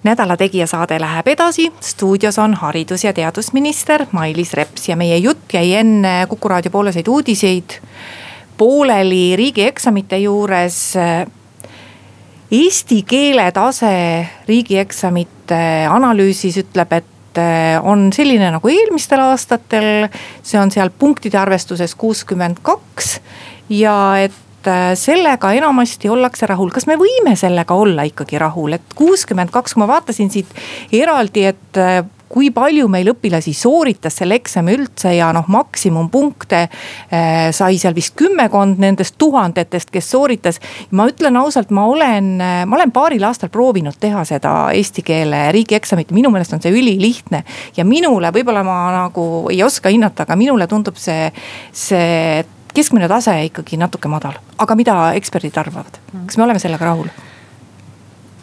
nädala 0.03 0.37
Tegija 0.37 0.67
saade 0.67 1.01
läheb 1.01 1.29
edasi, 1.29 1.73
stuudios 1.81 2.39
on 2.39 2.55
haridus- 2.55 3.05
ja 3.05 3.13
teadusminister 3.13 4.07
Mailis 4.13 4.55
Reps 4.55 4.89
ja 4.89 4.97
meie 4.97 5.17
jutt 5.19 5.53
jäi 5.53 5.75
enne 5.75 6.27
Kuku 6.29 6.49
raadio 6.49 6.71
pooleseid 6.71 7.09
uudiseid 7.09 7.79
pooleli 8.57 9.37
riigieksamite 9.37 10.19
juures. 10.19 10.95
Eesti 12.51 13.03
keele 13.03 13.53
tase 13.53 14.27
riigieksamite 14.49 15.89
analüüsis 15.91 16.57
ütleb, 16.63 16.93
et 16.93 17.41
on 17.83 18.13
selline 18.13 18.51
nagu 18.51 18.69
eelmistel 18.69 19.21
aastatel. 19.21 20.09
see 20.43 20.61
on 20.61 20.71
seal 20.71 20.91
punktide 20.99 21.39
arvestuses 21.39 21.95
kuuskümmend 21.95 22.57
kaks 22.63 23.21
ja 23.69 24.17
et 24.19 24.44
et 24.65 24.73
äh, 24.73 24.95
sellega 24.97 25.53
enamasti 25.53 26.09
ollakse 26.09 26.49
rahul, 26.49 26.73
kas 26.73 26.89
me 26.89 26.97
võime 27.01 27.37
sellega 27.37 27.77
olla 27.77 28.07
ikkagi 28.09 28.41
rahul, 28.41 28.79
et 28.79 28.97
kuuskümmend 28.97 29.53
kaks, 29.53 29.77
ma 29.77 29.89
vaatasin 29.91 30.31
siit 30.33 30.51
eraldi, 30.93 31.45
et 31.53 31.81
äh, 31.81 32.01
kui 32.35 32.49
palju 32.51 32.89
meil 32.91 33.13
õpilasi 33.13 33.53
sooritas 33.55 34.17
selle 34.19 34.39
eksami 34.41 34.73
üldse 34.75 35.13
ja 35.15 35.29
noh, 35.37 35.45
maksimumpunkte 35.53 36.63
äh, 36.65 37.53
sai 37.55 37.77
seal 37.79 37.95
vist 37.95 38.17
kümmekond 38.19 38.81
nendest 38.83 39.19
tuhandetest, 39.21 39.93
kes 39.93 40.09
sooritas. 40.11 40.59
ma 40.91 41.07
ütlen 41.11 41.37
ausalt, 41.37 41.71
ma 41.71 41.85
olen, 41.87 42.35
ma 42.41 42.79
olen 42.79 42.95
paaril 42.95 43.29
aastal 43.29 43.53
proovinud 43.53 44.01
teha 44.01 44.25
seda 44.25 44.73
eesti 44.73 45.05
keele 45.05 45.45
riigieksamit, 45.55 46.11
minu 46.17 46.33
meelest 46.33 46.57
on 46.57 46.65
see 46.65 46.73
ülilihtne. 46.73 47.45
ja 47.77 47.85
minule, 47.85 48.33
võib-olla 48.33 48.65
ma 48.65 48.81
nagu 48.97 49.47
ei 49.53 49.63
oska 49.63 49.93
hinnata, 49.93 50.25
aga 50.25 50.41
minule 50.41 50.67
tundub 50.67 50.97
see, 50.99 51.31
see 51.71 52.45
keskmine 52.75 53.09
tase 53.09 53.37
ikkagi 53.51 53.79
natuke 53.81 54.11
madal, 54.11 54.39
aga 54.59 54.77
mida 54.79 54.97
eksperdid 55.19 55.57
arvavad, 55.61 56.01
kas 56.27 56.37
me 56.39 56.47
oleme 56.47 56.63
sellega 56.63 56.91
rahul? 56.91 57.09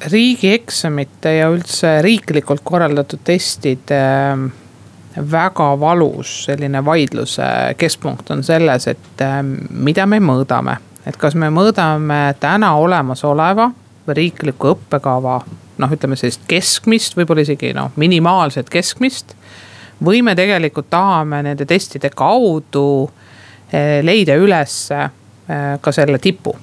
riigieksamite 0.02 1.36
ja 1.36 1.50
üldse 1.54 2.00
riiklikult 2.02 2.63
korraldatud 2.65 3.22
testide 3.24 4.00
ähm, 4.02 4.48
väga 5.32 5.67
valus 5.80 6.46
selline 6.48 6.82
vaidluse 6.86 7.44
keskpunkt 7.78 8.32
on 8.32 8.44
selles, 8.44 8.88
et 8.88 9.22
ähm, 9.22 9.54
mida 9.70 10.06
me 10.06 10.20
mõõdame. 10.20 10.78
et 11.06 11.17
kas 11.17 11.36
me 11.36 11.50
mõõdame 11.50 12.36
täna 12.39 12.76
olemasoleva 12.78 13.72
riikliku 14.08 14.74
õppekava 14.76 15.39
noh, 15.82 15.94
ütleme 15.94 16.15
sellist 16.15 16.44
keskmist, 16.48 17.15
võib-olla 17.17 17.46
isegi 17.46 17.74
noh, 17.74 17.91
minimaalset 17.96 18.70
keskmist. 18.70 19.36
või 20.04 20.22
me 20.26 20.36
tegelikult 20.36 20.89
tahame 20.89 21.44
nende 21.44 21.65
testide 21.65 22.10
kaudu 22.10 23.10
leida 24.04 24.36
üles 24.36 24.76
eh, 24.92 25.08
ka 25.82 25.92
selle 25.96 26.20
tipu 26.20 26.56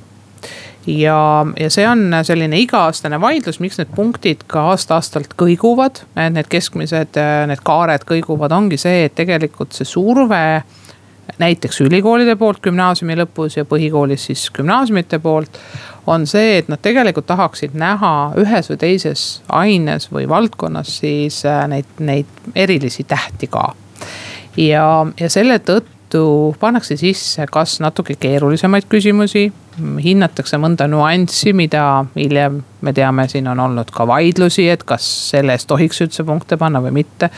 ja, 0.89 1.47
ja 1.61 1.71
see 1.73 1.87
on 1.89 2.13
selline 2.25 2.59
iga-aastane 2.63 3.21
vaidlus, 3.21 3.61
miks 3.61 3.79
need 3.81 3.93
punktid 3.97 4.45
ka 4.51 4.69
aasta-aastalt 4.73 5.35
kõiguvad, 5.41 6.03
need 6.33 6.51
keskmised, 6.51 7.19
eh, 7.21 7.45
need 7.51 7.63
kaared 7.67 8.07
kõiguvad, 8.09 8.55
ongi 8.55 8.81
see, 8.81 9.07
et 9.09 9.17
tegelikult 9.19 9.77
see 9.77 9.89
surve. 9.89 10.63
näiteks 11.39 11.83
ülikoolide 11.85 12.39
poolt 12.41 12.63
gümnaasiumi 12.65 13.15
lõpus 13.19 13.59
ja 13.59 13.65
põhikoolis 13.69 14.23
siis 14.31 14.51
gümnaasiumite 14.51 15.19
poolt. 15.19 15.59
on 16.07 16.27
see, 16.27 16.59
et 16.59 16.69
nad 16.69 16.81
tegelikult 16.81 17.27
tahaksid 17.27 17.75
näha 17.75 18.33
ühes 18.37 18.71
või 18.71 18.79
teises 18.79 19.43
aines 19.49 20.09
või 20.13 20.29
valdkonnas 20.29 20.99
siis 21.01 21.43
neid, 21.69 21.85
neid 22.01 22.27
erilisi 22.55 23.05
tähti 23.05 23.47
ka. 23.47 23.75
ja, 24.57 25.07
ja 25.21 25.29
selle 25.29 25.59
tõttu 25.59 25.98
tõttu 26.09 26.57
pannakse 26.61 26.97
sisse 26.97 27.47
kas 27.53 27.79
natuke 27.81 28.17
keerulisemaid 28.17 28.89
küsimusi, 28.89 29.53
hinnatakse 29.79 30.59
mõnda 30.61 30.89
nüanssi, 30.91 31.53
mida 31.57 32.05
hiljem 32.17 32.63
me 32.81 32.93
teame, 32.93 33.27
siin 33.29 33.49
on 33.49 33.61
olnud 33.61 33.91
ka 33.95 34.07
vaidlusi, 34.07 34.69
et 34.71 34.85
kas 34.87 35.07
selle 35.33 35.55
eest 35.57 35.69
tohiks 35.71 36.01
üldse 36.05 36.25
punkte 36.27 36.57
panna 36.57 36.83
või 36.83 36.95
mitte. 37.01 37.31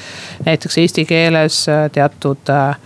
näiteks 0.45 0.79
eesti 0.83 1.05
keeles 1.09 1.63
äh, 1.69 1.87
teatud 1.93 2.51
äh, 2.53 2.77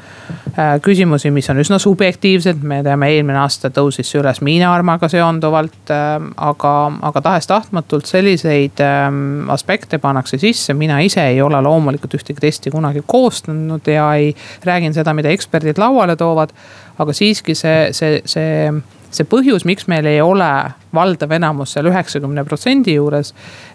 äh, 0.59 0.77
küsimusi, 0.83 1.31
mis 1.35 1.51
on 1.51 1.59
üsna 1.63 1.79
subjektiivsed, 1.83 2.63
me 2.63 2.83
teame, 2.87 3.11
eelmine 3.17 3.41
aasta 3.43 3.73
tõusis 3.75 4.11
see 4.11 4.21
üles 4.23 4.41
miinaarmaga 4.41 5.09
seonduvalt. 5.11 5.91
aga, 5.91 6.75
aga 7.03 7.21
tahes-tahtmatult 7.21 8.07
selliseid 8.07 8.81
ähm, 8.81 9.51
aspekte 9.51 9.99
pannakse 9.99 10.39
sisse, 10.39 10.75
mina 10.75 11.01
ise 11.01 11.27
ei 11.27 11.43
ole 11.43 11.61
loomulikult 11.63 12.15
ühtegi 12.15 12.41
testi 12.41 12.71
kunagi 12.71 13.03
koostanud 13.07 13.87
ja 13.87 14.13
ei 14.15 14.35
räägin 14.65 14.95
seda, 14.95 15.15
mida 15.15 15.29
eksperdid 15.35 15.79
lauale 15.79 16.17
toovad. 16.17 16.55
aga 16.99 17.13
siiski 17.13 17.55
see, 17.59 17.89
see, 17.93 18.21
see 18.25 18.71
see 19.15 19.29
põhjus, 19.29 19.65
miks 19.69 19.89
meil 19.91 20.07
ei 20.09 20.21
ole 20.23 20.51
valdav 20.95 21.33
enamus 21.37 21.75
seal 21.75 21.89
üheksakümne 21.91 22.45
protsendi 22.47 22.97
juures. 22.97 23.33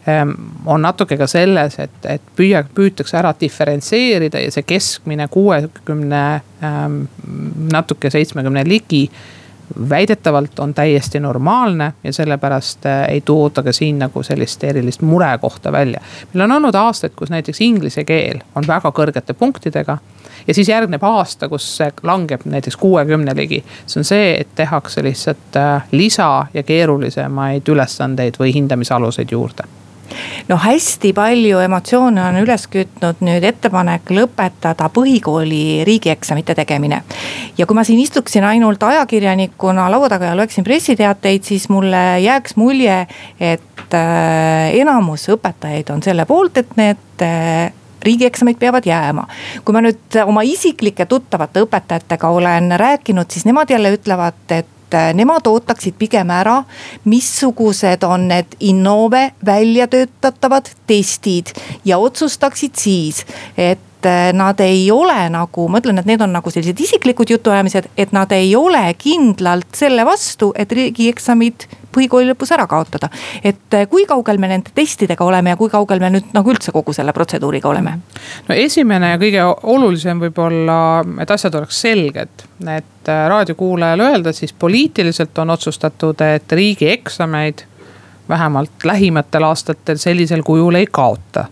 Ähm, 0.10 0.36
on 0.65 0.84
natuke 0.86 1.17
ka 1.19 1.28
selles, 1.30 1.80
et, 1.80 1.97
et 2.06 2.32
püüa, 2.38 2.63
püütakse 2.75 3.17
ära 3.19 3.34
diferentseerida 3.39 4.41
ja 4.43 4.54
see 4.54 4.67
keskmine 4.67 5.28
kuuekümne, 5.32 6.23
ähm, 6.65 7.02
natuke 7.71 8.12
seitsmekümne 8.13 8.65
ligi 8.67 9.08
väidetavalt 9.89 10.60
on 10.60 10.73
täiesti 10.73 11.19
normaalne 11.19 11.93
ja 12.03 12.13
sellepärast 12.13 12.86
äh, 12.86 13.03
ei 13.10 13.21
tooda 13.21 13.63
ka 13.63 13.73
siin 13.73 13.99
nagu 13.99 14.23
sellist 14.23 14.63
erilist 14.63 15.01
murekohta 15.01 15.71
välja. 15.71 16.01
meil 16.34 16.43
on 16.43 16.51
olnud 16.51 16.75
aastaid, 16.75 17.13
kus 17.15 17.29
näiteks 17.29 17.62
inglise 17.62 18.03
keel 18.03 18.39
on 18.55 18.67
väga 18.67 18.91
kõrgete 18.91 19.34
punktidega 19.34 19.97
ja 20.47 20.53
siis 20.53 20.69
järgneb 20.69 21.03
aasta, 21.03 21.49
kus 21.49 21.77
see 21.77 21.91
langeb 22.03 22.45
näiteks 22.45 22.77
kuuekümne 22.77 23.36
ligi. 23.36 23.63
see 23.86 23.99
on 23.99 24.05
see, 24.05 24.38
et 24.41 24.55
tehakse 24.55 25.03
lihtsalt 25.03 25.55
äh, 25.55 25.84
lisa 25.91 26.45
ja 26.53 26.63
keerulisemaid 26.63 27.67
ülesandeid 27.69 28.39
või 28.39 28.53
hindamisaluseid 28.53 29.32
juurde 29.32 29.78
no 30.48 30.58
hästi 30.58 31.13
palju 31.13 31.60
emotsioone 31.63 32.24
on 32.24 32.39
üles 32.41 32.67
kütnud 32.72 33.24
nüüd 33.26 33.45
ettepanek 33.48 34.12
lõpetada 34.13 34.89
põhikooli 34.93 35.84
riigieksamite 35.88 36.56
tegemine. 36.56 37.02
ja 37.58 37.65
kui 37.65 37.78
ma 37.78 37.84
siin 37.88 38.00
istuksin 38.00 38.43
ainult 38.43 38.84
ajakirjanikuna 38.84 39.89
laua 39.91 40.10
taga 40.10 40.32
ja 40.32 40.38
loeksin 40.38 40.63
pressiteateid, 40.63 41.43
siis 41.43 41.69
mulle 41.69 42.19
jääks 42.24 42.56
mulje, 42.56 43.02
et 43.39 43.93
äh, 43.93 44.72
enamus 44.82 45.30
õpetajaid 45.36 45.93
on 45.93 46.04
selle 46.04 46.26
poolt, 46.30 46.58
et 46.58 46.76
need 46.80 47.26
äh, 47.26 47.72
riigieksamid 48.04 48.58
peavad 48.60 48.86
jääma. 48.86 49.28
kui 49.65 49.74
ma 49.74 49.84
nüüd 49.84 50.19
oma 50.26 50.43
isiklike 50.48 51.06
tuttavate 51.06 51.63
õpetajatega 51.65 52.30
olen 52.30 52.74
rääkinud, 52.80 53.32
siis 53.32 53.45
nemad 53.45 53.69
jälle 53.69 53.93
ütlevad, 53.98 54.43
et 54.50 54.78
et 54.89 55.15
nemad 55.17 55.47
ootaksid 55.47 55.97
pigem 55.99 56.32
ära, 56.34 56.63
missugused 57.06 58.04
on 58.08 58.28
need 58.32 58.56
Innove 58.60 59.32
välja 59.45 59.88
töötatavad 59.88 60.69
testid 60.88 61.54
ja 61.86 61.97
otsustaksid 61.97 62.75
siis, 62.75 63.25
et 63.58 63.88
nad 64.33 64.59
ei 64.63 64.91
ole 64.91 65.17
nagu, 65.33 65.67
ma 65.67 65.81
ütlen, 65.81 65.99
et 65.99 66.07
need 66.07 66.21
on 66.23 66.31
nagu 66.31 66.51
sellised 66.51 66.79
isiklikud 66.79 67.29
jutuajamised, 67.33 67.89
et 67.99 68.13
nad 68.15 68.31
ei 68.31 68.53
ole 68.55 68.85
kindlalt 68.97 69.75
selle 69.75 70.05
vastu, 70.07 70.53
et 70.55 70.71
riigieksamid 70.71 71.67
põhikooli 71.95 72.29
lõpus 72.29 72.53
ära 72.53 72.67
kaotada. 72.69 73.09
et 73.43 73.73
eh, 73.73 73.88
kui 73.89 74.05
kaugel 74.05 74.38
me 74.38 74.47
nende 74.47 74.71
testidega 74.75 75.25
oleme 75.25 75.53
ja 75.53 75.57
kui 75.57 75.69
kaugel 75.69 75.99
me 75.99 76.12
nüüd 76.13 76.31
nagu 76.33 76.51
üldse 76.51 76.71
kogu 76.71 76.93
selle 76.93 77.13
protseduuriga 77.13 77.69
oleme? 77.69 77.97
no 78.47 78.55
esimene 78.55 79.13
ja 79.15 79.21
kõige 79.21 79.45
olulisem 79.73 80.21
võib-olla, 80.21 80.79
et 81.21 81.31
asjad 81.31 81.55
oleks 81.59 81.81
selged, 81.81 82.45
et 82.67 83.12
eh, 83.12 83.25
raadiokuulajale 83.33 84.12
öelda, 84.12 84.33
siis 84.33 84.53
poliitiliselt 84.53 85.38
on 85.38 85.55
otsustatud, 85.57 86.21
et 86.21 86.51
riigieksameid 86.51 87.65
vähemalt 88.29 88.85
lähimatel 88.85 89.43
aastatel 89.43 89.97
sellisel 89.97 90.43
kujul 90.45 90.77
ei 90.77 90.88
kaota 90.91 91.47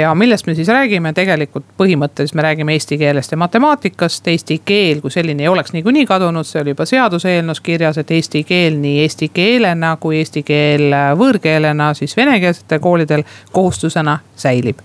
ja 0.00 0.14
millest 0.14 0.46
me 0.46 0.54
siis 0.54 0.68
räägime, 0.68 1.12
tegelikult 1.12 1.64
põhimõtteliselt 1.78 2.36
me 2.38 2.42
räägime 2.42 2.74
eesti 2.76 2.98
keelest 2.98 3.32
ja 3.32 3.38
matemaatikast. 3.40 4.28
Eesti 4.28 4.60
keel 4.64 5.00
kui 5.00 5.10
selline 5.10 5.42
ei 5.44 5.48
oleks 5.48 5.72
niikuinii 5.72 6.06
kadunud, 6.06 6.46
see 6.48 6.60
oli 6.62 6.74
juba 6.74 6.86
seaduseelnõus 6.88 7.60
kirjas, 7.60 7.98
et 8.00 8.10
eesti 8.10 8.44
keel 8.48 8.78
nii 8.80 9.00
eesti 9.04 9.28
keelena 9.34 9.96
kui 10.00 10.18
eesti 10.20 10.42
keel 10.46 10.94
võõrkeelena 11.18 11.92
siis 11.98 12.16
venekeelsetel 12.16 12.80
koolidel 12.80 13.24
kohustusena 13.52 14.18
säilib. 14.36 14.78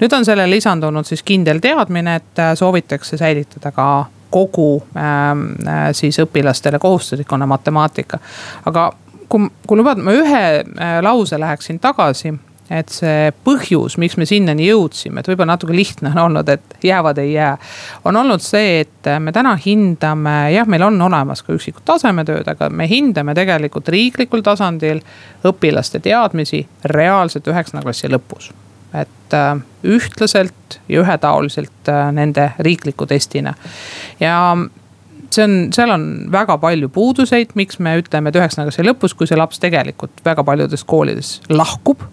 nüüd 0.00 0.12
on 0.12 0.24
sellele 0.24 0.50
lisandunud 0.50 1.06
siis 1.06 1.22
kindel 1.22 1.60
teadmine, 1.60 2.16
et 2.16 2.44
soovitakse 2.54 3.16
säilitada 3.16 3.72
ka 3.72 4.06
kogu 4.30 4.82
ähm, 4.96 5.44
äh, 5.66 5.88
siis 5.92 6.18
õpilastele 6.18 6.78
kohustuslikuna 6.78 7.46
matemaatika. 7.46 8.18
aga 8.66 8.92
kui, 9.28 9.48
kui 9.66 9.76
lubad, 9.76 9.98
ma 9.98 10.12
ühe 10.12 10.44
äh, 10.60 11.00
lause 11.02 11.40
läheksin 11.40 11.80
tagasi 11.80 12.34
et 12.70 12.92
see 12.92 13.32
põhjus, 13.46 13.96
miks 14.00 14.18
me 14.20 14.26
sinnani 14.28 14.68
jõudsime, 14.68 15.22
et 15.22 15.30
võib-olla 15.30 15.54
natuke 15.54 15.76
lihtne 15.76 16.12
on 16.12 16.22
olnud, 16.26 16.48
et 16.52 16.78
jäävad, 16.84 17.18
ei 17.22 17.32
jää. 17.32 17.56
on 18.04 18.16
olnud 18.16 18.44
see, 18.44 18.80
et 18.84 19.10
me 19.24 19.32
täna 19.32 19.56
hindame, 19.64 20.36
jah, 20.52 20.68
meil 20.68 20.84
on 20.88 21.00
olemas 21.08 21.42
ka 21.42 21.56
üksikud 21.56 21.86
tasemetööd, 21.88 22.48
aga 22.48 22.68
me 22.68 22.88
hindame 22.90 23.34
tegelikult 23.38 23.88
riiklikul 23.88 24.44
tasandil 24.44 25.00
õpilaste 25.48 26.00
teadmisi 26.04 26.66
reaalselt 26.84 27.48
üheksanda 27.48 27.84
klassi 27.86 28.10
lõpus 28.12 28.52
et 28.94 29.34
äh, 29.36 29.60
ühtlaselt 29.84 30.80
ja 30.88 31.02
ühetaoliselt 31.02 31.88
äh, 31.88 32.12
nende 32.12 32.50
riikliku 32.58 33.06
testina. 33.06 33.54
ja 34.20 34.56
see 35.30 35.44
on, 35.44 35.56
seal 35.74 35.92
on 35.92 36.06
väga 36.32 36.56
palju 36.58 36.88
puuduseid, 36.92 37.52
miks 37.54 37.78
me 37.84 37.98
ütleme, 38.00 38.30
et 38.30 38.38
üheksanda 38.40 38.68
klassi 38.68 38.86
lõpus, 38.86 39.16
kui 39.16 39.28
see 39.28 39.38
laps 39.38 39.60
tegelikult 39.60 40.24
väga 40.24 40.44
paljudes 40.44 40.84
koolides 40.88 41.38
lahkub 41.52 42.06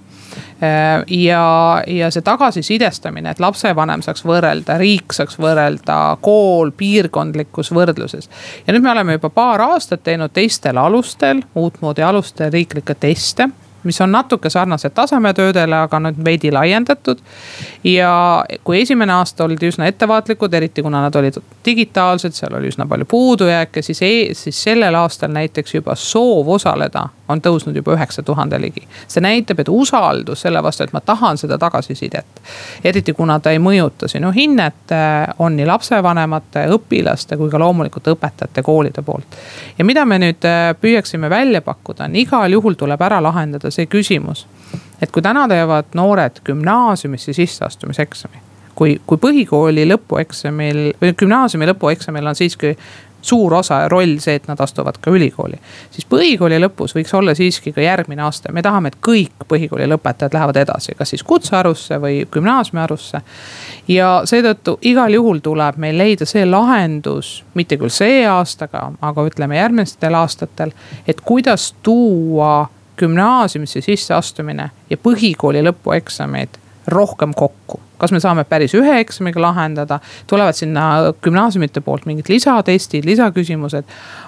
ja, 1.10 1.44
ja 1.88 2.12
see 2.12 2.26
tagasisidestamine, 2.26 3.32
et 3.32 3.40
lapsevanem 3.44 4.04
saaks 4.06 4.26
võrrelda, 4.26 4.78
riik 4.82 5.14
saaks 5.16 5.40
võrrelda, 5.42 6.00
kool 6.22 6.72
piirkondlikus 6.78 7.72
võrdluses. 7.76 8.30
ja 8.68 8.74
nüüd 8.74 8.86
me 8.86 8.92
oleme 8.92 9.20
juba 9.20 9.30
paar 9.30 9.66
aastat 9.70 10.04
teinud 10.04 10.34
teistel 10.34 10.78
alustel, 10.78 11.44
uutmoodi 11.56 12.04
alustel 12.06 12.52
riiklikke 12.52 12.96
teste 13.00 13.50
mis 13.86 14.02
on 14.02 14.12
natuke 14.12 14.50
sarnased 14.50 14.94
tasemetöödele, 14.96 15.76
aga 15.88 16.00
nüüd 16.00 16.22
veidi 16.26 16.52
laiendatud. 16.52 17.20
ja 17.84 18.46
kui 18.64 18.82
esimene 18.82 19.14
aasta 19.14 19.44
oldi 19.44 19.70
üsna 19.70 19.88
ettevaatlikud, 19.88 20.54
eriti 20.54 20.82
kuna 20.82 21.02
nad 21.06 21.16
olid 21.16 21.38
digitaalsed, 21.66 22.34
seal 22.34 22.58
oli 22.58 22.72
üsna 22.74 22.88
palju 22.88 23.06
puudujääke, 23.06 23.82
siis 23.82 24.02
e, 24.02 24.14
siis 24.34 24.64
sellel 24.64 24.96
aastal 24.96 25.32
näiteks 25.32 25.76
juba 25.76 25.96
soov 25.96 26.50
osaleda 26.58 27.10
on 27.28 27.42
tõusnud 27.42 27.76
juba 27.76 27.96
üheksa 27.96 28.24
tuhande 28.24 28.62
ligi. 28.62 28.88
see 29.08 29.22
näitab, 29.22 29.60
et 29.60 29.70
usaldus 29.70 30.42
selle 30.42 30.64
vastu, 30.64 30.84
et 30.84 30.94
ma 30.94 31.02
tahan 31.02 31.38
seda 31.38 31.58
tagasisidet. 31.58 32.26
eriti 32.84 33.14
kuna 33.14 33.40
ta 33.40 33.52
ei 33.52 33.60
mõjuta 33.60 34.08
sinu 34.08 34.32
hinnet, 34.32 34.92
äh, 34.92 35.28
on 35.40 35.56
nii 35.58 35.66
lapsevanemate, 35.66 36.68
õpilaste 36.78 37.38
kui 37.38 37.50
ka 37.50 37.60
loomulikult 37.60 38.08
õpetajate, 38.14 38.62
koolide 38.64 39.02
poolt. 39.02 39.38
ja 39.78 39.86
mida 39.86 40.06
me 40.06 40.20
nüüd 40.20 40.46
äh, 40.46 40.76
püüaksime 40.82 41.30
välja 41.30 41.62
pakkuda, 41.62 42.06
on 42.06 42.16
igal 42.16 42.52
juhul 42.52 42.74
tuleb 42.74 43.02
ära 43.02 43.22
lahendada 43.24 43.72
see 43.76 43.92
küsimus. 43.92 44.48
et 45.02 45.12
kui 45.12 45.22
täna 45.22 45.48
teevad 45.52 45.94
noored 45.94 46.42
gümnaasiumisse 46.46 47.34
sisseastumiseksami 47.34 48.46
kui, 48.76 49.00
kui 49.08 49.18
põhikooli 49.22 49.88
lõpueksamil 49.90 50.80
või 51.02 51.18
gümnaasiumi 51.18 51.68
lõpueksamil 51.72 52.32
on 52.32 52.36
siiski 52.36 52.76
suur 53.26 53.54
osa 53.54 53.80
ja 53.82 53.90
roll 53.90 54.20
see, 54.22 54.36
et 54.38 54.48
nad 54.48 54.60
astuvad 54.62 55.00
ka 55.02 55.12
ülikooli. 55.12 55.58
siis 55.92 56.06
põhikooli 56.10 56.60
lõpus 56.62 56.94
võiks 56.94 57.14
olla 57.18 57.34
siiski 57.36 57.74
ka 57.74 57.82
järgmine 57.82 58.22
aste, 58.22 58.52
me 58.52 58.62
tahame, 58.62 58.92
et 58.94 59.00
kõik 59.08 59.48
põhikooli 59.50 59.88
lõpetajad 59.90 60.36
lähevad 60.38 60.60
edasi, 60.62 60.94
kas 60.98 61.10
siis 61.10 61.24
kutseharusse 61.24 61.98
või 62.02 62.28
gümnaasiumiharusse. 62.32 63.22
ja 63.88 64.22
seetõttu 64.26 64.78
igal 64.82 65.14
juhul 65.14 65.42
tuleb 65.42 65.82
meil 65.82 65.98
leida 65.98 66.26
see 66.26 66.46
lahendus, 66.46 67.44
mitte 67.54 67.78
küll 67.82 67.90
see 67.90 68.22
aastaga, 68.30 68.92
aga 69.02 69.26
ütleme 69.26 69.58
järgmistel 69.58 70.14
aastatel, 70.14 70.72
et 71.08 71.22
kuidas 71.22 71.74
tuua 71.84 72.68
gümnaasiumisse 72.98 73.82
sisseastumine 73.82 74.70
ja 74.90 74.98
põhikooli 74.98 75.64
lõpueksamid 75.66 76.62
rohkem 76.88 77.34
kokku. 77.34 77.80
kas 77.98 78.12
me 78.12 78.20
saame 78.20 78.44
päris 78.44 78.74
ühe 78.76 79.00
eksamiga 79.00 79.42
lahendada, 79.42 80.00
tulevad 80.28 80.54
sinna 80.54 81.14
gümnaasiumite 81.24 81.82
poolt 81.82 82.06
mingid 82.06 82.30
lisatestid, 82.30 83.06
lisaküsimused. 83.06 83.84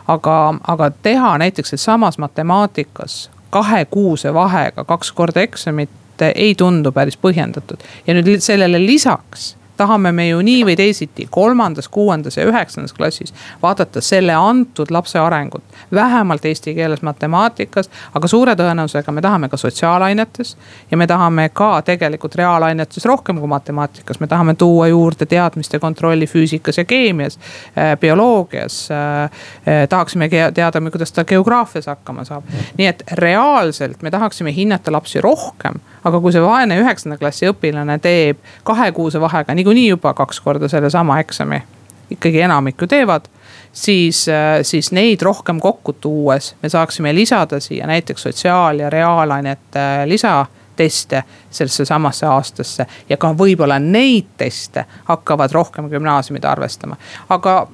aga, 0.08 0.38
aga 0.68 0.92
teha 1.04 1.38
näiteks 1.38 1.74
samas 1.76 2.18
matemaatikas 2.18 3.30
kahekuuse 3.50 4.34
vahega 4.34 4.84
kaks 4.84 5.12
korda 5.12 5.42
eksamit 5.42 5.90
ei 6.36 6.56
tundu 6.56 6.92
päris 6.92 7.18
põhjendatud. 7.18 7.78
ja 8.08 8.14
nüüd 8.14 8.40
sellele 8.40 8.86
lisaks 8.86 9.56
tahame 9.78 10.12
me 10.12 10.30
ju 10.30 10.42
nii 10.42 10.64
või 10.66 10.76
teisiti 10.76 11.28
kolmandas, 11.32 11.88
kuuendas 11.88 12.38
ja 12.38 12.46
üheksandas 12.46 12.94
klassis 12.94 13.34
vaadata 13.62 14.02
selle 14.02 14.34
antud 14.34 14.92
lapse 14.92 15.20
arengut. 15.20 15.64
vähemalt 15.94 16.46
eesti 16.46 16.76
keeles, 16.76 17.02
matemaatikas, 17.02 17.90
aga 18.14 18.28
suure 18.28 18.56
tõenäosusega 18.56 19.12
me 19.12 19.22
tahame 19.22 19.50
ka 19.50 19.58
sotsiaalainetes. 19.58 20.58
ja 20.92 20.98
me 20.98 21.08
tahame 21.08 21.50
ka 21.50 21.82
tegelikult 21.82 22.36
reaalainetes 22.36 23.06
rohkem 23.06 23.40
kui 23.40 23.48
matemaatikas, 23.48 24.20
me 24.20 24.28
tahame 24.28 24.54
tuua 24.56 24.88
juurde 24.88 25.26
teadmiste 25.26 25.80
kontrolli 25.80 26.26
füüsikas 26.28 26.78
ja 26.78 26.86
keemias, 26.86 27.40
äh, 27.78 27.98
bioloogias. 28.00 28.90
Äh, 28.92 29.24
äh, 29.24 29.88
tahaksime 29.90 30.30
teada, 30.30 30.82
kuidas 30.92 31.12
ta 31.12 31.26
geograafias 31.26 31.86
hakkama 31.86 32.24
saab. 32.24 32.44
nii 32.78 32.88
et 32.88 33.04
reaalselt 33.12 34.02
me 34.02 34.12
tahaksime 34.12 34.56
hinnata 34.56 34.92
lapsi 34.92 35.22
rohkem, 35.22 35.74
aga 36.08 36.22
kui 36.24 36.36
see 36.36 36.44
vaene 36.44 36.80
üheksanda 36.82 37.18
klassi 37.20 37.50
õpilane 37.52 38.00
teeb 38.04 38.40
kahekuuse 38.68 39.22
vahega 39.22 39.54
nii 39.54 39.64
niikuinii 39.64 39.90
juba 39.90 40.14
kaks 40.18 40.40
korda 40.46 40.70
sellesama 40.72 41.20
eksami 41.24 41.62
ikkagi 42.12 42.42
enamik 42.42 42.82
ju 42.82 42.88
teevad, 42.88 43.26
siis, 43.72 44.28
äh, 44.30 44.60
siis 44.62 44.92
neid 44.92 45.22
rohkem 45.22 45.60
kokku 45.60 45.94
tuues 45.94 46.56
me 46.64 46.70
saaksime 46.70 47.16
lisada 47.16 47.60
siia 47.60 47.88
näiteks 47.88 48.24
sotsiaal- 48.24 48.80
ja 48.80 48.90
reaalainete 48.90 49.80
lisateste 50.06 51.24
sellesse 51.50 51.86
samasse 51.86 52.26
aastasse. 52.26 52.86
ja 53.10 53.18
ka 53.18 53.34
võib-olla 53.34 53.80
neid 53.80 54.26
teste 54.38 54.86
hakkavad 55.06 55.52
rohkem 55.52 55.90
gümnaasiumid 55.90 56.44
arvestama. 56.44 56.96
aga 57.30 57.68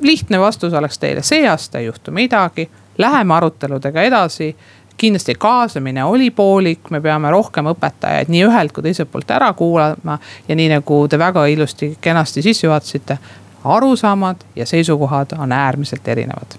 lihtne 0.00 0.40
vastus 0.40 0.72
oleks 0.72 0.98
teile, 0.98 1.22
see 1.22 1.48
aasta 1.48 1.78
ei 1.78 1.86
juhtu 1.86 2.10
midagi, 2.10 2.70
läheme 2.98 3.34
aruteludega 3.34 4.02
edasi 4.02 4.56
kindlasti 4.96 5.34
kaasamine 5.38 6.04
oli 6.04 6.30
poolik, 6.30 6.90
me 6.90 7.00
peame 7.00 7.30
rohkem 7.30 7.68
õpetajaid 7.72 8.32
nii 8.32 8.44
ühelt 8.48 8.72
kui 8.72 8.86
teiselt 8.86 9.10
poolt 9.12 9.30
ära 9.30 9.52
kuulama. 9.52 10.18
ja 10.48 10.56
nii 10.56 10.68
nagu 10.76 11.02
te 11.08 11.18
väga 11.18 11.46
ilusti, 11.46 11.96
kenasti 12.00 12.42
sisse 12.42 12.66
juhatasite, 12.66 13.18
arusaamad 13.64 14.44
ja 14.56 14.66
seisukohad 14.66 15.36
on 15.38 15.52
äärmiselt 15.52 16.08
erinevad 16.08 16.58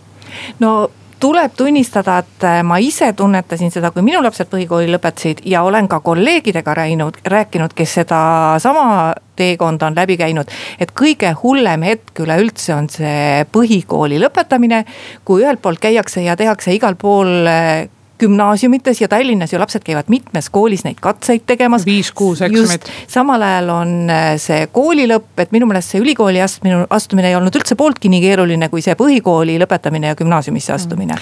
no 0.59 0.89
tuleb 1.19 1.51
tunnistada, 1.57 2.17
et 2.17 2.43
äh, 2.43 2.63
ma 2.63 2.77
ise 2.77 3.11
tunnetasin 3.13 3.71
seda, 3.73 3.91
kui 3.91 4.03
minu 4.05 4.21
lapsed 4.23 4.49
põhikooli 4.51 4.89
lõpetasid 4.91 5.41
ja 5.49 5.63
olen 5.65 5.87
ka 5.89 5.99
kolleegidega 6.05 6.73
rääinud, 6.77 7.21
rääkinud, 7.25 7.73
kes 7.77 7.97
sedasama 8.01 9.13
teekonda 9.37 9.89
on 9.89 9.97
läbi 9.97 10.17
käinud. 10.17 10.51
et 10.79 10.93
kõige 10.93 11.33
hullem 11.43 11.81
hetk 11.81 12.19
üleüldse 12.25 12.75
on 12.75 12.89
see 12.89 13.45
põhikooli 13.51 14.21
lõpetamine, 14.21 14.83
kui 15.25 15.43
ühelt 15.43 15.61
poolt 15.61 15.81
käiakse 15.81 16.21
ja 16.21 16.35
tehakse 16.35 16.73
igal 16.73 16.95
pool 16.95 17.47
äh, 17.47 17.87
gümnaasiumites 18.19 19.01
ja 19.01 19.07
Tallinnas 19.07 19.53
ju 19.53 19.59
lapsed 19.59 19.83
käivad 19.85 20.09
mitmes 20.11 20.49
koolis 20.49 20.83
neid 20.83 20.99
katseid 21.01 21.45
tegemas. 21.45 21.85
viis-kuus 21.85 22.41
eksamit. 22.41 22.89
samal 23.07 23.41
ajal 23.41 23.69
on 23.69 23.93
äh, 24.09 24.35
see 24.41 24.67
kooli 24.71 25.07
lõpp, 25.09 25.35
et 25.37 25.51
minu 25.51 25.67
meelest 25.69 25.93
see 25.93 26.01
ülikooli 26.01 26.41
astmine, 26.41 26.85
astumine 26.89 27.29
ei 27.31 27.35
olnud 27.35 27.55
üldse 27.55 27.75
pooltki 27.75 28.09
nii 28.09 28.21
keeruline, 28.21 28.69
kui 28.69 28.81
see 28.81 28.95
põhikooli 28.97 29.57
lõpetamine 29.61 30.11
ja 30.11 30.17
gümnaasiumisse 30.17 30.73
astumine. 30.73 31.17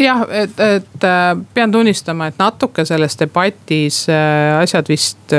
jah, 0.00 0.24
et, 0.30 0.60
et 0.60 1.08
äh, 1.08 1.26
pean 1.54 1.72
tunnistama, 1.72 2.30
et 2.32 2.40
natuke 2.40 2.84
selles 2.88 3.18
debatis 3.20 4.04
äh, 4.08 4.58
asjad 4.60 4.88
vist 4.88 5.34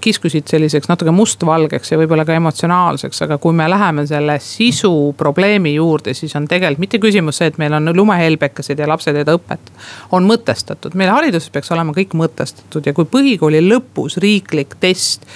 kiskusid 0.00 0.48
selliseks 0.50 0.88
natuke 0.88 1.12
mustvalgeks 1.14 1.92
ja 1.92 1.98
võib-olla 2.00 2.24
ka 2.26 2.34
emotsionaalseks, 2.36 3.22
aga 3.26 3.38
kui 3.38 3.54
me 3.56 3.68
läheme 3.70 4.06
selle 4.08 4.38
sisu 4.42 5.14
probleemi 5.16 5.74
juurde, 5.74 6.14
siis 6.14 6.34
on 6.36 6.48
tegelikult 6.48 6.82
mitte 6.82 6.98
küsimus 7.00 7.40
see, 7.40 7.50
et 7.50 7.58
meil 7.60 7.74
on 7.76 7.90
lumehelbekesed 7.96 8.78
ja 8.78 8.88
lapsed 8.88 9.16
ei 9.16 9.24
taha 9.24 9.38
õpet. 9.38 9.72
on 10.12 10.25
on 10.26 10.32
mõtestatud, 10.34 10.96
meil 10.98 11.12
hariduses 11.14 11.52
peaks 11.54 11.70
olema 11.74 11.94
kõik 11.96 12.16
mõtestatud 12.18 12.86
ja 12.86 12.94
kui 12.96 13.06
põhikooli 13.10 13.62
lõpus 13.68 14.18
riiklik 14.22 14.76
test 14.82 15.26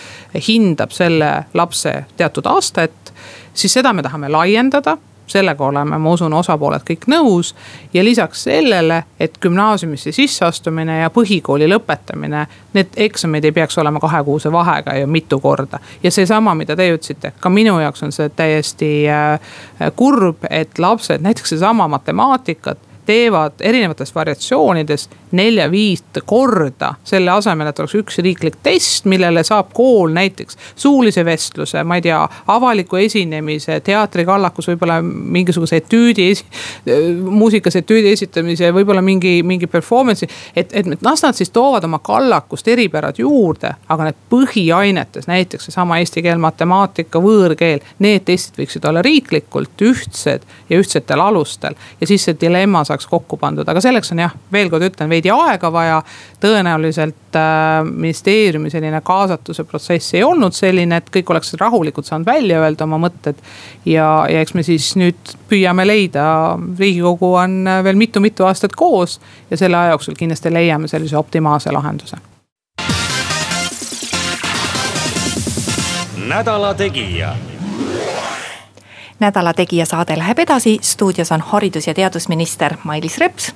hindab 0.48 0.94
selle 0.94 1.30
lapse 1.54 1.94
teatud 2.16 2.46
aastat, 2.50 3.14
siis 3.54 3.78
seda 3.78 3.94
me 3.94 4.02
tahame 4.02 4.30
laiendada 4.32 4.98
sellega 5.30 5.62
oleme, 5.64 5.98
ma 5.98 6.10
usun, 6.10 6.32
osapooled 6.34 6.82
kõik 6.86 7.06
nõus. 7.06 7.54
ja 7.94 8.04
lisaks 8.04 8.42
sellele, 8.48 9.04
et 9.20 9.38
gümnaasiumisse 9.42 10.12
sisseastumine 10.12 11.00
ja 11.00 11.10
põhikooli 11.14 11.68
lõpetamine, 11.70 12.46
need 12.74 12.98
eksamid 13.06 13.44
ei 13.44 13.52
peaks 13.52 13.78
olema 13.78 14.00
kahekuuse 14.00 14.52
vahega 14.52 14.94
ja 14.98 15.06
mitu 15.06 15.40
korda. 15.40 15.78
ja 16.02 16.10
seesama, 16.10 16.54
mida 16.54 16.76
teie 16.76 16.96
ütlesite, 16.96 17.32
ka 17.40 17.48
minu 17.48 17.78
jaoks 17.80 18.02
on 18.02 18.12
see 18.12 18.28
täiesti 18.28 18.90
äh, 19.08 19.40
kurb, 19.96 20.44
et 20.50 20.78
lapsed, 20.78 21.22
näiteks 21.22 21.54
seesama 21.54 21.88
matemaatikat 21.88 22.89
teevad 23.10 23.52
erinevates 23.60 24.14
variatsioonides 24.14 25.08
nelja-viit 25.32 26.22
korda. 26.26 26.94
selle 27.04 27.30
asemel, 27.30 27.70
et 27.70 27.78
oleks 27.78 27.94
üks 27.94 28.18
riiklik 28.24 28.60
test, 28.62 29.04
millele 29.10 29.44
saab 29.46 29.72
kool 29.74 30.12
näiteks 30.14 30.58
suulise 30.76 31.24
vestluse, 31.24 31.84
ma 31.84 31.98
ei 31.98 32.02
tea, 32.02 32.20
avaliku 32.46 32.96
esinemise, 32.96 33.80
teatrikallakus 33.84 34.68
võib-olla 34.72 35.00
mingisuguse 35.02 35.80
etüüdi 35.80 36.30
muusikas 37.30 37.76
etüüdi 37.76 38.12
esitamise, 38.12 38.70
võib-olla 38.74 39.02
mingi, 39.02 39.42
mingi 39.46 39.66
performance'i. 39.66 40.28
et, 40.56 40.72
et 40.72 41.02
las 41.02 41.22
nad 41.22 41.36
siis 41.36 41.50
toovad 41.50 41.84
oma 41.84 41.98
kallakust 41.98 42.68
eripärad 42.68 43.18
juurde, 43.18 43.74
aga 43.88 44.08
need 44.08 44.20
põhiainetes, 44.32 45.28
näiteks 45.30 45.68
seesama 45.68 46.00
eesti 46.00 46.22
keel, 46.24 46.40
matemaatika, 46.42 47.20
võõrkeel. 47.22 47.84
Need 47.98 48.24
testid 48.28 48.60
võiksid 48.60 48.86
olla 48.88 49.02
riiklikult 49.04 49.84
ühtsed 49.84 50.46
ja 50.70 50.80
ühtsetel 50.80 51.20
alustel 51.20 51.76
ja 52.00 52.06
siis 52.06 52.24
see 52.24 52.36
dilemma 52.40 52.84
saaks 52.84 53.06
kokku 53.10 53.36
pandud, 53.40 53.68
aga 53.68 53.82
selleks 53.84 54.12
on 54.14 54.24
jah, 54.24 54.34
veel 54.52 54.70
kord 54.72 54.86
ütlen, 54.86 55.10
veidi 55.12 55.19
aega 55.28 55.72
vaja. 55.72 56.02
tõenäoliselt 56.40 57.36
äh, 57.36 57.84
ministeeriumi 57.84 58.70
selline 58.70 59.00
kaasatuse 59.04 59.64
protsess 59.64 60.14
ei 60.14 60.24
olnud 60.24 60.56
selline, 60.56 60.96
et 60.96 61.10
kõik 61.12 61.30
oleksid 61.30 61.60
rahulikult 61.60 62.06
saanud 62.06 62.26
välja 62.26 62.60
öelda 62.60 62.84
oma 62.84 62.98
mõtted. 62.98 63.36
ja, 63.84 64.24
ja 64.30 64.40
eks 64.40 64.54
me 64.54 64.62
siis 64.62 64.94
nüüd 64.96 65.36
püüame 65.48 65.86
leida, 65.86 66.56
riigikogu 66.78 67.34
on 67.34 67.68
veel 67.84 67.96
mitu-mitu 67.96 68.48
aastat 68.48 68.72
koos 68.72 69.20
ja 69.50 69.56
selle 69.56 69.76
aja 69.76 69.90
jooksul 69.90 70.16
kindlasti 70.16 70.52
leiame 70.52 70.88
sellise 70.88 71.16
optimaalse 71.16 71.72
lahenduse 71.72 72.16
nädala 76.30 76.74
Tegija 76.74 77.34
nädala 79.20 79.52
Tegija 79.54 79.86
saade 79.86 80.18
läheb 80.18 80.38
edasi, 80.38 80.78
stuudios 80.82 81.32
on 81.32 81.40
haridus- 81.40 81.86
ja 81.86 81.94
teadusminister 81.94 82.76
Mailis 82.84 83.18
Reps. 83.18 83.54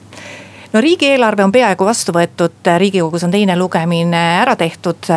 No 0.75 0.81
riigieelarve 0.81 1.45
on 1.45 1.53
peaaegu 1.55 1.87
vastu 1.87 2.13
võetud, 2.15 2.59
riigikogus 2.79 3.25
on 3.25 3.35
teine 3.35 3.57
lugemine 3.59 4.23
ära 4.43 4.57
tehtud. 4.57 5.11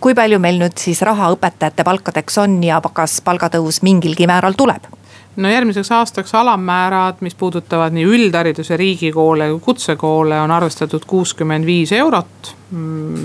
kui 0.00 0.14
palju 0.14 0.38
meil 0.38 0.58
nüüd 0.60 0.76
siis 0.78 1.00
raha 1.02 1.30
õpetajate 1.34 1.84
palkadeks 1.84 2.38
on 2.38 2.60
ja 2.64 2.80
kas 2.92 3.20
palgatõus 3.24 3.82
mingilgi 3.82 4.26
määral 4.26 4.56
tuleb? 4.56 4.88
no 5.36 5.48
järgmiseks 5.48 5.90
aastaks 5.92 6.34
alammäärad, 6.34 7.20
mis 7.20 7.34
puudutavad 7.34 7.92
nii 7.92 8.04
üldhariduse 8.08 8.76
riigikoole 8.76 9.50
kui 9.50 9.60
kutsekoole, 9.60 10.40
on 10.40 10.50
arvestatud 10.50 11.04
kuuskümmend 11.06 11.66
viis 11.66 11.92
eurot. 11.92 12.54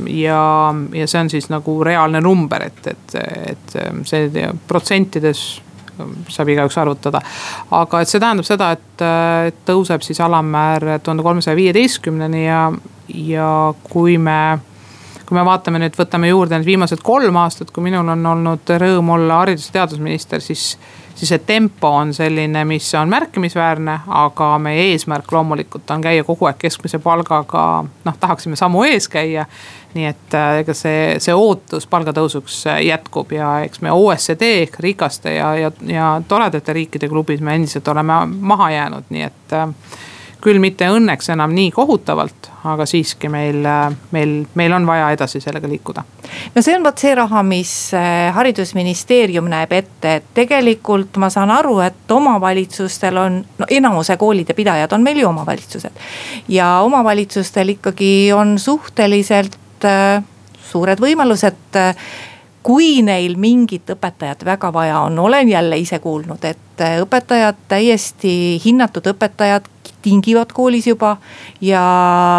ja, 0.07 0.73
ja 0.93 1.07
see 1.07 1.21
on 1.21 1.29
siis 1.29 1.49
nagu 1.49 1.83
reaalne 1.83 2.21
number, 2.21 2.67
et, 2.67 2.87
et, 2.87 3.15
et 3.55 3.77
see 4.05 4.47
protsentides 4.67 5.61
saab 6.29 6.51
igaüks 6.53 6.77
arvutada. 6.81 7.21
aga 7.71 8.01
et 8.01 8.09
see 8.11 8.19
tähendab 8.19 8.47
seda, 8.47 8.71
et, 8.77 9.05
tõuseb 9.65 10.03
siis 10.05 10.19
alammäär 10.21 10.99
tuhande 11.03 11.23
kolmesaja 11.23 11.57
viieteistkümneni 11.57 12.45
ja, 12.45 12.65
ja 13.07 13.53
kui 13.89 14.17
me 14.17 14.59
kui 15.31 15.37
me 15.39 15.45
vaatame 15.47 15.79
nüüd, 15.79 15.95
võtame 15.95 16.27
juurde 16.27 16.57
need 16.57 16.67
viimased 16.67 16.99
kolm 17.07 17.37
aastat, 17.39 17.69
kui 17.71 17.85
minul 17.85 18.09
on 18.11 18.25
olnud 18.33 18.73
rõõm 18.83 19.13
olla 19.13 19.37
haridus- 19.45 19.69
ja 19.69 19.77
teadusminister, 19.79 20.43
siis 20.43 20.73
siis 21.21 21.29
see 21.29 21.39
tempo 21.45 21.87
on 21.87 22.13
selline, 22.13 22.63
mis 22.65 22.87
on 22.97 23.09
märkimisväärne, 23.09 23.99
aga 24.07 24.57
meie 24.57 24.87
eesmärk 24.91 25.31
loomulikult 25.31 25.91
on 25.93 26.01
käia 26.01 26.23
kogu 26.25 26.47
aeg 26.49 26.57
keskmise 26.57 26.97
palgaga, 26.99 27.65
noh, 28.05 28.17
tahaksime 28.19 28.57
sammu 28.57 28.81
ees 28.89 29.05
käia. 29.11 29.45
Nii 29.93 30.05
et 30.07 30.33
äh, 30.39 30.61
ega 30.63 30.73
see, 30.73 31.19
see 31.21 31.33
ootus 31.35 31.85
palgatõusuks 31.91 32.61
äh, 32.71 32.79
jätkub 32.87 33.33
ja 33.35 33.59
eks 33.67 33.83
me 33.85 33.91
OECD 33.91 34.47
ehk 34.63 34.79
rikaste 34.81 35.35
ja, 35.35 35.51
ja, 35.59 35.71
ja 35.85 36.07
toredate 36.27 36.73
riikide 36.73 37.09
klubis 37.11 37.43
me 37.43 37.53
endiselt 37.59 37.87
oleme 37.91 38.21
maha 38.25 38.71
jäänud, 38.71 39.11
nii 39.13 39.27
et 39.27 39.55
äh, 39.59 39.67
küll 40.41 40.59
mitte 40.59 40.87
õnneks 40.89 41.31
enam 41.33 41.53
nii 41.55 41.71
kohutavalt, 41.71 42.49
aga 42.67 42.85
siiski 42.89 43.29
meil, 43.29 43.61
meil, 44.11 44.35
meil 44.57 44.73
on 44.73 44.85
vaja 44.89 45.11
edasi 45.15 45.41
sellega 45.41 45.69
liikuda. 45.69 46.03
no 46.55 46.61
see 46.61 46.75
on 46.75 46.83
vot 46.83 46.97
see 46.97 47.15
raha, 47.15 47.43
mis 47.43 47.73
haridusministeerium 48.33 49.49
näeb 49.51 49.73
ette, 49.77 50.15
et 50.15 50.29
tegelikult 50.33 51.17
ma 51.21 51.29
saan 51.29 51.51
aru, 51.53 51.79
et 51.85 52.11
omavalitsustel 52.11 53.17
on, 53.17 53.41
no 53.59 53.69
enamuse 53.69 54.17
koolide 54.17 54.57
pidajad 54.57 54.93
on 54.93 55.03
meil 55.03 55.21
ju 55.21 55.29
omavalitsused. 55.29 56.05
ja 56.47 56.79
omavalitsustel 56.85 57.75
ikkagi 57.77 58.31
on 58.35 58.59
suhteliselt 58.59 59.61
Äh, 59.85 60.21
suured 60.71 61.01
võimalused 61.01 61.75
äh, 61.79 61.97
kui 62.63 63.01
neil 63.03 63.33
mingit 63.41 63.89
õpetajat 63.91 64.45
väga 64.45 64.69
vaja 64.73 64.99
on, 65.07 65.17
olen 65.19 65.49
jälle 65.49 65.79
ise 65.81 65.97
kuulnud, 65.99 66.43
et 66.45 66.83
õpetajad, 67.01 67.57
täiesti 67.67 68.33
hinnatud 68.63 69.09
õpetajad 69.11 69.65
tingivad 70.01 70.53
koolis 70.53 70.87
juba. 70.87 71.17
ja 71.61 71.81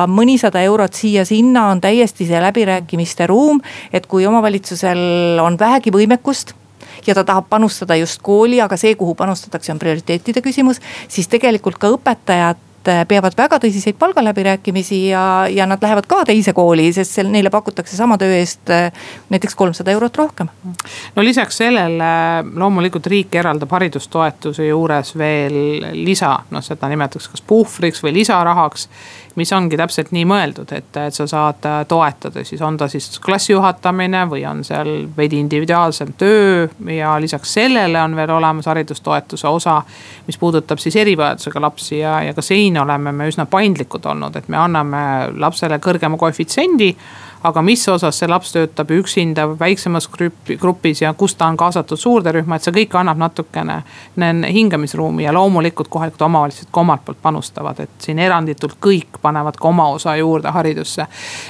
mõnisada 0.08 0.62
eurot 0.62 0.94
siia-sinna 0.94 1.68
on 1.70 1.80
täiesti 1.80 2.26
see 2.26 2.40
läbirääkimiste 2.42 3.26
ruum, 3.26 3.60
et 3.92 4.06
kui 4.06 4.26
omavalitsusel 4.26 5.38
on 5.42 5.58
vähegi 5.58 5.92
võimekust 5.94 6.54
ja 7.06 7.14
ta 7.14 7.24
tahab 7.24 7.48
panustada 7.50 7.96
just 7.96 8.22
kooli, 8.22 8.60
aga 8.60 8.76
see, 8.76 8.94
kuhu 8.98 9.14
panustatakse, 9.14 9.72
on 9.72 9.78
prioriteetide 9.78 10.42
küsimus, 10.44 10.80
siis 11.08 11.28
tegelikult 11.28 11.78
ka 11.78 11.90
õpetajad 11.94 12.71
peavad 12.84 13.36
väga 13.38 13.58
tõsiseid 13.62 13.98
palgaläbirääkimisi 13.98 14.98
ja, 15.08 15.46
ja 15.50 15.66
nad 15.66 15.82
lähevad 15.82 16.06
ka 16.10 16.22
teise 16.28 16.52
kooli, 16.56 16.90
sest 16.92 17.16
seal 17.16 17.30
neile 17.32 17.50
pakutakse 17.50 17.96
sama 17.96 18.18
töö 18.18 18.34
eest 18.36 18.70
äh, 18.70 18.90
näiteks 19.30 19.54
kolmsada 19.58 19.94
eurot 19.94 20.16
rohkem. 20.16 20.50
no 21.16 21.24
lisaks 21.24 21.62
sellele 21.62 22.12
loomulikult 22.54 23.06
riik 23.06 23.34
eraldab 23.34 23.70
haridustoetuse 23.70 24.66
juures 24.66 25.16
veel 25.18 25.58
lisa, 26.04 26.38
noh 26.50 26.64
seda 26.64 26.90
nimetatakse 26.92 27.30
kas 27.36 27.44
puhvriks 27.46 28.02
või 28.04 28.16
lisarahaks 28.20 28.88
mis 29.34 29.52
ongi 29.52 29.78
täpselt 29.80 30.12
nii 30.12 30.24
mõeldud, 30.28 30.72
et, 30.76 30.96
et 30.96 31.16
sa 31.16 31.26
saad 31.30 31.66
äh, 31.68 31.80
toetada, 31.88 32.44
siis 32.44 32.62
on 32.62 32.76
ta 32.76 32.88
siis 32.92 33.18
klassi 33.22 33.52
juhatamine 33.52 34.24
või 34.30 34.44
on 34.48 34.62
seal 34.66 34.90
veidi 35.16 35.40
individuaalsem 35.40 36.12
töö. 36.18 36.68
ja 36.92 37.14
lisaks 37.20 37.54
sellele 37.54 38.02
on 38.02 38.16
veel 38.16 38.30
olemas 38.30 38.66
haridustoetuse 38.66 39.48
osa, 39.48 39.80
mis 40.26 40.38
puudutab 40.38 40.78
siis 40.78 40.96
erivajadusega 40.96 41.60
lapsi 41.60 41.98
ja, 41.98 42.20
ja 42.22 42.34
ka 42.34 42.42
siin 42.42 42.78
oleme 42.78 43.12
me 43.12 43.28
üsna 43.28 43.46
paindlikud 43.46 44.06
olnud, 44.06 44.36
et 44.36 44.48
me 44.48 44.60
anname 44.60 45.04
lapsele 45.36 45.78
kõrgema 45.82 46.18
koefitsiendi 46.20 46.94
aga 47.42 47.62
mis 47.62 47.88
osas 47.88 48.18
see 48.18 48.28
laps 48.30 48.52
töötab 48.54 48.90
üksinda 48.94 49.46
väiksemas 49.58 50.08
grupis 50.60 51.02
ja 51.02 51.12
kus 51.14 51.34
ta 51.34 51.46
on 51.46 51.56
kaasatud 51.56 51.98
suurde 51.98 52.32
rühma, 52.32 52.56
et 52.56 52.66
see 52.66 52.74
kõik 52.76 52.96
annab 53.00 53.18
natukene 53.22 53.82
hingamisruumi 54.52 55.26
ja 55.26 55.34
loomulikult 55.34 55.88
kohalikud 55.92 56.26
omavalitsused 56.28 56.70
ka 56.72 56.80
omalt 56.80 57.04
poolt 57.04 57.22
panustavad, 57.22 57.80
et 57.80 57.90
siin 57.98 58.18
eranditult 58.18 58.78
kõik 58.82 59.20
panevad 59.22 59.58
ka 59.58 59.68
oma 59.68 59.88
osa 59.96 60.16
juurde 60.16 60.52
haridusse. 60.54 61.06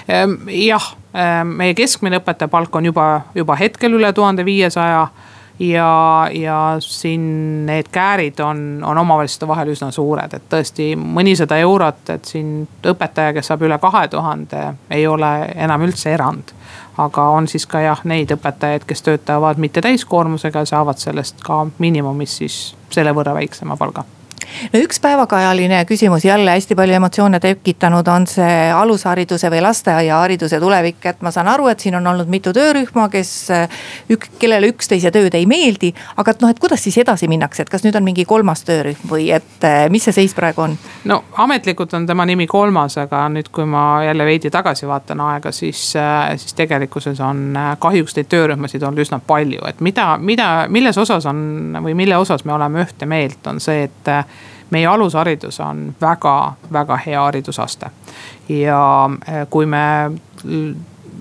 Ehm, 0.09 0.39
jah, 0.49 0.93
ehm, 1.15 1.57
meie 1.61 1.75
keskmine 1.75 2.23
õpetaja 2.23 2.49
palk 2.49 2.77
on 2.77 2.89
juba, 2.89 3.09
juba 3.35 3.57
hetkel 3.61 4.01
üle 4.01 4.13
tuhande 4.13 4.45
viiesaja 4.45 5.07
ja, 5.63 6.29
ja 6.33 6.77
siin 6.81 7.67
need 7.67 7.91
käärid 7.93 8.41
on, 8.41 8.83
on 8.85 8.99
omavalitsuste 8.99 9.49
vahel 9.49 9.73
üsna 9.75 9.91
suured, 9.95 10.35
et 10.35 10.49
tõesti 10.51 10.93
mõnisada 10.97 11.59
eurot, 11.63 12.03
et 12.15 12.25
siin 12.29 12.55
õpetaja, 12.87 13.35
kes 13.37 13.53
saab 13.53 13.63
üle 13.69 13.79
kahe 13.83 14.07
tuhande, 14.13 14.65
ei 14.91 15.07
ole 15.07 15.33
enam 15.55 15.87
üldse 15.87 16.15
erand. 16.15 16.55
Aga 17.01 17.29
on 17.33 17.47
siis 17.49 17.65
ka 17.67 17.81
jah, 17.81 18.03
neid 18.05 18.35
õpetajaid, 18.35 18.85
kes 18.89 19.07
töötavad 19.07 19.61
mitte 19.63 19.81
täiskoormusega, 19.85 20.67
saavad 20.69 21.01
sellest 21.01 21.41
ka 21.45 21.63
miinimumist 21.79 22.43
siis 22.43 22.59
selle 22.93 23.15
võrra 23.17 23.33
väiksema 23.39 23.79
palga 23.81 24.05
no 24.73 24.81
üks 24.81 25.01
päevakajaline 25.01 25.85
küsimus 25.89 26.25
jälle 26.25 26.51
hästi 26.51 26.75
palju 26.75 26.95
emotsioone 26.95 27.41
tekitanud 27.41 28.09
on 28.09 28.27
see 28.31 28.71
alushariduse 28.75 29.51
või 29.53 29.63
lasteaiahariduse 29.65 30.61
tulevik, 30.61 31.01
et 31.07 31.23
ma 31.23 31.31
saan 31.35 31.49
aru, 31.49 31.69
et 31.73 31.81
siin 31.81 31.97
on 31.99 32.07
olnud 32.07 32.31
mitu 32.33 32.53
töörühma, 32.53 33.09
kes 33.13 33.33
ük-, 34.13 34.29
kellele 34.39 34.73
üksteise 34.73 35.11
tööd 35.15 35.35
ei 35.39 35.47
meeldi. 35.47 35.93
aga 36.17 36.35
et 36.35 36.43
noh, 36.43 36.51
et 36.53 36.61
kuidas 36.63 36.83
siis 36.83 36.99
edasi 36.99 37.29
minnakse, 37.29 37.63
et 37.63 37.71
kas 37.73 37.85
nüüd 37.85 37.97
on 37.99 38.05
mingi 38.07 38.25
kolmas 38.29 38.65
töörühm 38.69 39.09
või 39.11 39.31
et 39.35 39.67
mis 39.91 40.05
see 40.05 40.17
seis 40.23 40.35
praegu 40.35 40.67
on? 40.67 40.77
no 41.05 41.23
ametlikult 41.45 41.95
on 41.95 42.07
tema 42.07 42.27
nimi 42.29 42.47
kolmas, 42.47 42.99
aga 42.99 43.25
nüüd, 43.33 43.51
kui 43.53 43.67
ma 43.69 44.03
jälle 44.05 44.27
veidi 44.29 44.51
tagasi 44.51 44.87
vaatan 44.89 45.21
aega, 45.21 45.53
siis, 45.53 45.93
siis 46.37 46.57
tegelikkuses 46.59 47.21
on 47.21 47.59
kahjuks 47.79 48.17
neid 48.17 48.31
töörühmasid 48.33 48.83
olnud 48.83 49.05
üsna 49.05 49.21
palju, 49.27 49.65
et 49.69 49.81
mida, 49.81 50.17
mida, 50.19 50.49
milles 50.73 50.99
osas 50.99 51.27
on 51.31 51.43
või 51.83 51.95
mille 51.99 52.17
osas 52.17 52.45
me 52.45 52.55
oleme 52.57 52.85
ühte 52.87 53.07
meelt, 53.09 53.47
on 53.47 53.61
see, 53.61 53.87
et 53.89 54.13
meie 54.73 54.87
alusharidus 54.87 55.61
on 55.61 55.95
väga-väga 56.01 56.97
hea 57.07 57.21
haridusaste. 57.21 57.91
ja 58.49 59.11
eh, 59.29 59.47
kui 59.51 59.67
me 59.67 60.13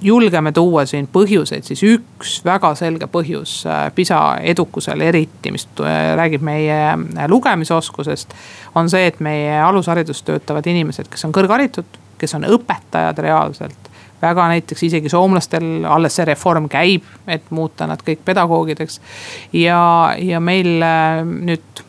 julgeme 0.01 0.51
tuua 0.51 0.85
siin 0.85 1.07
põhjuseid, 1.13 1.65
siis 1.67 1.83
üks 1.85 2.39
väga 2.45 2.73
selge 2.75 3.07
põhjus 3.11 3.61
eh, 3.67 3.83
PISA 3.95 4.21
edukusel 4.53 5.01
eriti, 5.01 5.51
mis 5.51 5.67
eh, 5.83 6.15
räägib 6.17 6.41
meie 6.47 7.27
lugemisoskusest. 7.27 8.33
on 8.75 8.89
see, 8.89 9.05
et 9.07 9.19
meie 9.19 9.61
alushariduses 9.61 10.23
töötavad 10.23 10.67
inimesed, 10.67 11.11
kes 11.11 11.25
on 11.27 11.35
kõrgharitud, 11.35 12.01
kes 12.17 12.35
on 12.39 12.47
õpetajad 12.47 13.23
reaalselt 13.27 13.91
väga 14.21 14.47
näiteks 14.47 14.83
isegi 14.85 15.09
soomlastel 15.09 15.85
alles 15.89 16.15
see 16.15 16.25
reform 16.29 16.67
käib, 16.69 17.07
et 17.27 17.47
muuta 17.49 17.87
nad 17.89 18.03
kõik 18.05 18.21
pedagoogideks. 18.25 19.01
ja, 19.53 20.13
ja 20.17 20.39
meil 20.39 20.77
nüüd 21.25 21.81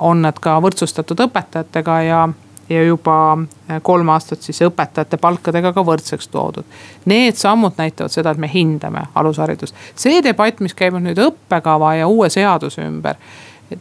on 0.00 0.22
nad 0.22 0.38
ka 0.40 0.58
võrdsustatud 0.62 1.20
õpetajatega 1.26 1.96
ja, 2.06 2.20
ja 2.68 2.82
juba 2.84 3.16
äh, 3.38 3.80
kolm 3.82 4.12
aastat 4.14 4.42
siis 4.42 4.60
õpetajate 4.66 5.20
palkadega 5.20 5.72
ka 5.72 5.84
võrdseks 5.86 6.30
toodud. 6.32 6.66
Need 7.10 7.38
sammud 7.40 7.78
näitavad 7.78 8.14
seda, 8.14 8.32
et 8.32 8.42
me 8.42 8.50
hindame 8.52 9.06
alusharidust. 9.14 9.76
see 9.94 10.22
debatt, 10.24 10.60
mis 10.60 10.74
käib 10.74 10.98
nüüd 11.00 11.20
õppekava 11.22 11.94
ja 12.00 12.08
uue 12.08 12.30
seaduse 12.30 12.84
ümber. 12.86 13.16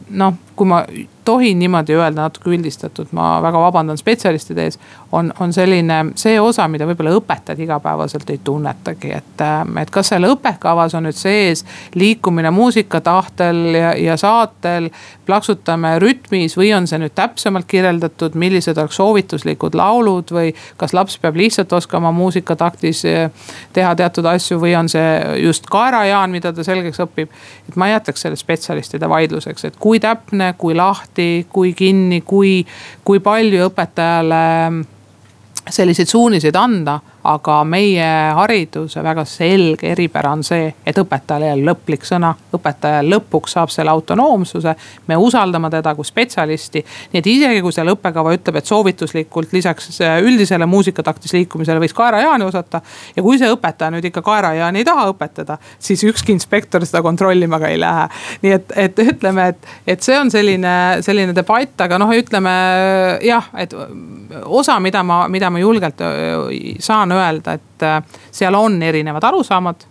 noh, 0.10 0.34
kui 0.56 0.68
ma 0.68 0.84
tohin 1.28 1.60
niimoodi 1.60 1.96
öelda 1.98 2.22
natuke 2.22 2.54
üldistatult, 2.56 3.12
ma 3.12 3.42
väga 3.44 3.60
vabandan 3.60 3.98
spetsialistide 4.00 4.64
ees. 4.64 4.80
on, 5.12 5.34
on 5.40 5.54
selline 5.54 5.98
see 6.16 6.40
osa, 6.40 6.68
mida 6.72 6.88
võib-olla 6.88 7.12
õpetajad 7.18 7.60
igapäevaselt 7.64 8.30
ei 8.32 8.40
tunnetagi, 8.44 9.12
et, 9.18 9.44
ähm, 9.44 9.78
et 9.82 9.92
kas 9.92 10.12
seal 10.12 10.24
õppekavas 10.28 10.96
on 10.96 11.08
nüüd 11.08 11.18
sees 11.20 11.66
liikumine 11.96 12.52
muusikatahtel 12.56 13.60
ja, 13.76 13.92
ja 14.00 14.18
saatel. 14.18 14.90
plaksutame 15.28 15.98
rütmis 16.00 16.56
või 16.56 16.70
on 16.76 16.88
see 16.88 17.02
nüüd 17.02 17.12
täpsemalt 17.16 17.68
kirjeldatud, 17.68 18.36
millised 18.40 18.78
oleks 18.80 18.96
soovituslikud 18.96 19.76
laulud 19.76 20.32
või 20.32 20.54
kas 20.80 20.96
laps 20.96 21.18
peab 21.20 21.36
lihtsalt 21.36 21.74
oskama 21.76 22.12
muusikataktis 22.16 23.04
äh, 23.06 23.52
teha 23.76 23.96
teatud 23.96 24.32
asju 24.32 24.62
või 24.64 24.78
on 24.80 24.88
see 24.92 25.12
just 25.44 25.68
kaerajaan, 25.72 26.32
mida 26.32 26.54
ta 26.56 26.64
selgeks 26.64 27.04
õpib. 27.04 27.36
et 27.68 27.76
ma 27.76 27.92
jätaks 27.92 28.24
selle 28.24 28.40
spetsialistide 28.40 29.10
vaidluseks, 29.10 29.66
et 29.68 29.76
kui 29.80 30.00
täpne, 30.00 30.54
kui 30.58 30.76
lahti 30.76 31.17
lahti, 31.18 31.48
kui 31.50 31.74
kinni, 31.74 32.22
kui, 32.22 32.66
kui 33.04 33.20
palju 33.20 33.68
õpetajale 33.70 34.84
selliseid 35.68 36.08
suuniseid 36.08 36.56
anda 36.56 37.00
aga 37.28 37.62
meie 37.68 38.08
hariduse 38.38 39.04
väga 39.04 39.26
selge 39.28 39.92
eripära 39.92 40.32
on 40.36 40.44
see, 40.48 40.70
et 40.88 40.98
õpetajal 40.98 41.48
ole 41.48 41.66
lõplik 41.68 42.06
sõna, 42.08 42.34
õpetaja 42.56 43.02
lõpuks 43.06 43.56
saab 43.58 43.72
selle 43.74 43.92
autonoomsuse. 43.92 44.76
me 45.08 45.16
usaldame 45.16 45.70
teda 45.70 45.96
kui 45.96 46.06
spetsialisti, 46.06 46.84
nii 47.14 47.20
et 47.20 47.28
isegi 47.28 47.62
kui 47.62 47.74
seal 47.74 47.92
õppekava 47.92 48.34
ütleb, 48.36 48.60
et 48.60 48.66
soovituslikult 48.66 49.54
lisaks 49.54 50.00
üldisele 50.24 50.66
muusikataktis 50.66 51.34
liikumisele 51.34 51.80
võiks 51.80 51.96
kaerajaani 51.98 52.46
osata. 52.46 52.82
ja 53.16 53.24
kui 53.24 53.38
see 53.38 53.52
õpetaja 53.52 53.92
nüüd 53.92 54.06
ikka 54.10 54.22
kaerajaani 54.22 54.84
ei 54.84 54.88
taha 54.88 55.08
õpetada, 55.12 55.58
siis 55.80 56.04
ükski 56.04 56.32
inspektor 56.36 56.86
seda 56.86 57.02
kontrollima 57.02 57.60
ka 57.60 57.68
ei 57.68 57.80
lähe. 57.80 58.08
nii 58.42 58.52
et, 58.52 58.74
et 58.76 59.00
ütleme, 59.00 59.48
et, 59.48 59.68
et 59.88 60.02
see 60.02 60.20
on 60.20 60.32
selline, 60.32 61.02
selline 61.02 61.36
debatt, 61.36 61.82
aga 61.82 61.98
noh, 61.98 62.12
ütleme 62.16 62.56
jah, 63.26 63.52
et 63.58 63.74
osa, 64.46 64.80
mida 64.80 65.04
ma, 65.04 65.26
mida 65.28 65.50
ma 65.50 65.60
julgelt 65.60 66.02
saan 66.80 67.12
öelda, 67.12 67.17
et 67.58 67.84
äh, 67.86 68.02
seal 68.32 68.56
on 68.56 68.82
erinevad 68.84 69.24
arusaamad 69.24 69.84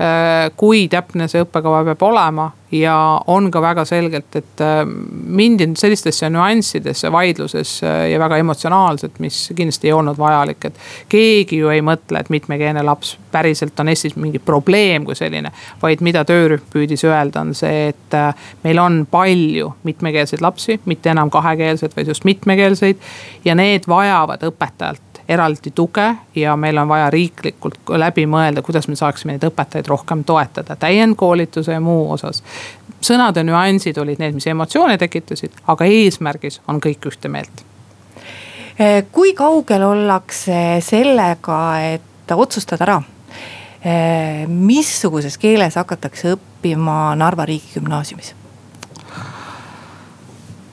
äh, 0.00 0.50
kui 0.56 0.86
täpne 0.92 1.28
see 1.28 1.42
õppekava 1.44 1.84
peab 1.90 2.02
olema 2.06 2.50
ja 2.74 2.96
on 3.30 3.46
ka 3.54 3.60
väga 3.62 3.84
selgelt, 3.88 4.36
et 4.36 4.62
äh, 4.64 4.82
mindi 4.86 5.68
sellistesse 5.78 6.28
nüanssidesse 6.30 7.12
vaidluses 7.12 7.78
ja 7.82 8.18
väga 8.18 8.40
emotsionaalselt, 8.42 9.20
mis 9.22 9.38
kindlasti 9.54 9.88
ei 9.88 9.94
olnud 9.96 10.18
vajalik, 10.18 10.64
et. 10.68 10.80
keegi 11.08 11.62
ju 11.62 11.70
ei 11.72 11.82
mõtle, 11.86 12.20
et 12.20 12.30
mitmekeelne 12.32 12.82
laps 12.84 13.16
päriselt 13.32 13.80
on 13.80 13.92
Eestis 13.92 14.16
mingi 14.16 14.38
probleem 14.38 15.04
kui 15.04 15.16
selline. 15.16 15.52
vaid 15.82 16.02
mida 16.04 16.24
töörühm 16.24 16.68
püüdis 16.72 17.04
öelda, 17.04 17.40
on 17.40 17.54
see, 17.54 17.88
et 17.94 18.20
meil 18.64 18.78
on 18.82 19.04
palju 19.10 19.72
mitmekeelseid 19.84 20.42
lapsi, 20.42 20.80
mitte 20.84 21.10
enam 21.14 21.30
kahekeelseid, 21.30 21.96
vaid 21.96 22.08
just 22.08 22.24
mitmekeelseid. 22.24 22.96
ja 23.44 23.54
need 23.54 23.88
vajavad 23.88 24.42
õpetajalt 24.42 25.15
eraldi 25.28 25.70
tuge 25.74 26.06
ja 26.34 26.56
meil 26.56 26.78
on 26.78 26.88
vaja 26.88 27.10
riiklikult 27.10 27.90
läbi 27.98 28.26
mõelda, 28.30 28.62
kuidas 28.62 28.88
me 28.88 28.96
saaksime 28.96 29.34
neid 29.34 29.46
õpetajaid 29.48 29.88
rohkem 29.90 30.24
toetada 30.24 30.76
täiendkoolituse 30.76 31.72
ja 31.72 31.80
muu 31.80 32.10
osas. 32.12 32.42
sõnade 33.00 33.42
nüansid 33.44 33.98
olid 33.98 34.18
need, 34.18 34.34
mis 34.34 34.46
emotsioone 34.46 34.98
tekitasid, 34.98 35.52
aga 35.66 35.84
eesmärgis 35.84 36.60
on 36.68 36.80
kõik 36.80 37.10
ühte 37.10 37.28
meelt. 37.28 37.64
Eh, 38.78 39.04
kui 39.12 39.34
kaugel 39.34 39.82
ollakse 39.82 40.80
sellega, 40.80 41.60
et 41.80 42.32
otsustada 42.34 42.84
ära 42.84 42.96
eh, 43.82 44.46
missuguses 44.48 45.38
keeles 45.38 45.74
hakatakse 45.74 46.34
õppima 46.36 47.14
Narva 47.16 47.46
riigigümnaasiumis 47.46 48.34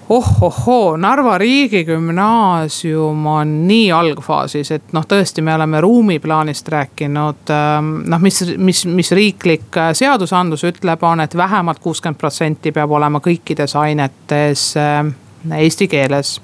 ohohoo, 0.09 0.97
Narva 0.97 1.37
riigigümnaasium 1.37 3.25
on 3.27 3.67
nii 3.67 3.91
algfaasis, 3.91 4.71
et 4.71 4.93
noh, 4.93 5.05
tõesti, 5.09 5.41
me 5.41 5.55
oleme 5.55 5.81
ruumiplaanist 5.81 6.67
rääkinud. 6.73 7.51
Ähm, 7.53 7.91
noh, 8.11 8.21
mis, 8.23 8.43
mis, 8.57 8.85
mis 8.85 9.11
riiklik 9.15 9.77
äh, 9.77 9.91
seadusandlus 9.97 10.65
ütleb, 10.69 11.03
on, 11.07 11.23
et 11.23 11.37
vähemalt 11.37 11.79
kuuskümmend 11.83 12.19
protsenti 12.19 12.71
peab 12.75 12.91
olema 12.91 13.21
kõikides 13.23 13.77
ainetes 13.79 14.73
äh, 14.77 15.05
eesti 15.59 15.87
keeles 15.87 16.39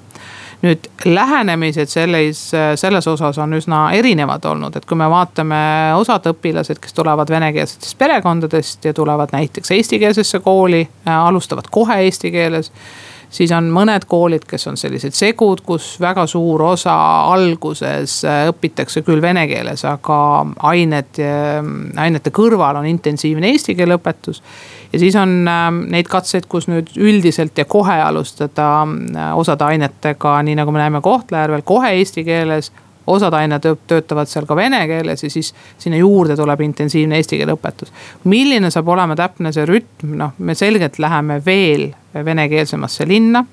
nüüd 0.59 0.89
lähenemised 1.05 1.87
selles, 1.87 2.41
äh, 2.53 2.73
selles 2.75 3.07
osas 3.07 3.37
on 3.39 3.53
üsna 3.55 3.89
erinevad 3.95 4.43
olnud, 4.45 4.75
et 4.75 4.87
kui 4.87 4.97
me 4.99 5.07
vaatame 5.11 5.59
osad 5.95 6.27
õpilased, 6.33 6.81
kes 6.83 6.95
tulevad 6.95 7.31
venekeelsetest 7.31 7.97
perekondadest 7.97 8.89
ja 8.89 8.93
tulevad 8.93 9.31
näiteks 9.35 9.71
eestikeelsesse 9.77 10.39
kooli, 10.43 10.83
alustavad 11.05 11.71
kohe 11.71 12.01
eesti 12.07 12.31
keeles 12.31 12.73
siis 13.29 13.51
on 13.55 13.69
mõned 13.73 14.05
koolid, 14.09 14.45
kes 14.49 14.67
on 14.71 14.77
sellised 14.79 15.15
segud, 15.17 15.61
kus 15.65 15.91
väga 16.01 16.25
suur 16.29 16.63
osa 16.71 16.95
alguses 17.29 18.19
äh, 18.27 18.41
õpitakse 18.51 19.03
küll 19.05 19.21
vene 19.21 19.45
keeles, 19.49 19.85
aga 19.87 20.19
ained, 20.71 21.21
äh, 21.23 21.59
ainete 22.01 22.33
kõrval 22.35 22.81
on 22.81 22.89
intensiivne 22.89 23.53
eesti 23.53 23.77
keele 23.77 23.99
õpetus. 23.99 24.41
ja 24.93 24.99
siis 24.99 25.15
on 25.15 25.47
ähm, 25.47 25.83
neid 25.93 26.09
katseid, 26.09 26.49
kus 26.49 26.67
nüüd 26.67 26.91
üldiselt 26.97 27.57
ja 27.57 27.65
kohe 27.65 28.01
alustada 28.01 28.69
äh, 28.83 29.31
osade 29.37 29.65
ainetega, 29.65 30.39
nii 30.43 30.57
nagu 30.59 30.71
me 30.71 30.83
näeme 30.83 31.01
Kohtla-Järvel, 31.01 31.65
kohe 31.65 31.93
eesti 31.99 32.25
keeles 32.25 32.71
osad 33.09 33.33
ained 33.33 33.65
töötavad 33.89 34.29
seal 34.29 34.47
ka 34.49 34.55
vene 34.57 34.81
keeles 34.87 35.23
ja 35.23 35.29
siis 35.29 35.53
sinna 35.77 35.99
juurde 35.99 36.37
tuleb 36.39 36.61
intensiivne 36.65 37.19
eesti 37.19 37.39
keele 37.39 37.55
õpetus. 37.57 37.93
milline 38.23 38.71
saab 38.71 38.87
olema 38.95 39.17
täpne 39.19 39.53
see 39.55 39.65
rütm, 39.69 40.17
noh, 40.19 40.35
me 40.37 40.55
selgelt 40.55 40.99
läheme 40.99 41.41
veel 41.45 41.89
venekeelsemasse 42.13 43.07
linna 43.07 43.45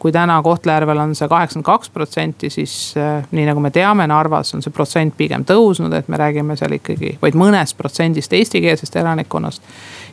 kui 0.00 0.12
täna 0.12 0.38
Kohtla-Järvel 0.42 0.98
on 0.98 1.10
see 1.14 1.28
kaheksakümmend 1.28 1.66
kaks 1.66 1.90
protsenti, 1.92 2.48
siis 2.50 2.94
äh, 2.96 3.26
nii 3.36 3.44
nagu 3.50 3.60
me 3.60 3.70
teame, 3.70 4.06
Narvas 4.08 4.54
on 4.56 4.64
see 4.64 4.72
protsent 4.72 5.12
pigem 5.16 5.44
tõusnud, 5.44 5.92
et 5.92 6.08
me 6.08 6.16
räägime 6.20 6.56
seal 6.56 6.72
ikkagi 6.78 7.18
vaid 7.20 7.36
mõnest 7.36 7.76
protsendist 7.76 8.32
eestikeelsest 8.32 8.96
elanikkonnast. 8.96 9.62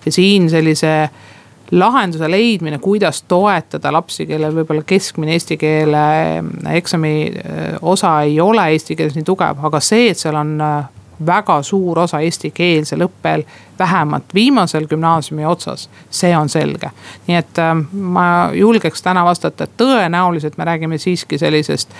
ja 0.05 0.11
siin 0.11 0.49
sellise 0.51 0.91
lahenduse 1.71 2.31
leidmine, 2.31 2.77
kuidas 2.79 3.21
toetada 3.27 3.91
lapsi, 3.91 4.25
kellel 4.25 4.55
võib-olla 4.55 4.83
keskmine 4.87 5.35
eesti 5.35 5.57
keele 5.59 6.03
eksami 6.73 7.15
äh, 7.27 7.65
osa 7.81 8.21
ei 8.27 8.39
ole 8.41 8.69
eesti 8.71 8.95
keeles 8.95 9.17
nii 9.17 9.27
tugev, 9.27 9.59
aga 9.67 9.81
see, 9.83 10.11
et 10.11 10.21
seal 10.21 10.37
on 10.39 10.53
äh, 10.63 10.77
väga 11.25 11.61
suur 11.65 11.99
osa 11.99 12.19
eestikeelsel 12.19 13.03
õppel 13.07 13.43
vähemalt 13.79 14.33
viimasel 14.33 14.87
gümnaasiumi 14.87 15.45
otsas, 15.45 15.89
see 16.09 16.37
on 16.37 16.49
selge. 16.49 16.91
nii 17.27 17.37
et 17.37 17.59
äh, 17.59 17.73
ma 17.91 18.27
julgeks 18.53 19.03
täna 19.03 19.25
vastata, 19.25 19.67
et 19.67 19.77
tõenäoliselt 19.77 20.57
me 20.57 20.65
räägime 20.71 20.97
siiski 20.97 21.37
sellisest 21.37 21.93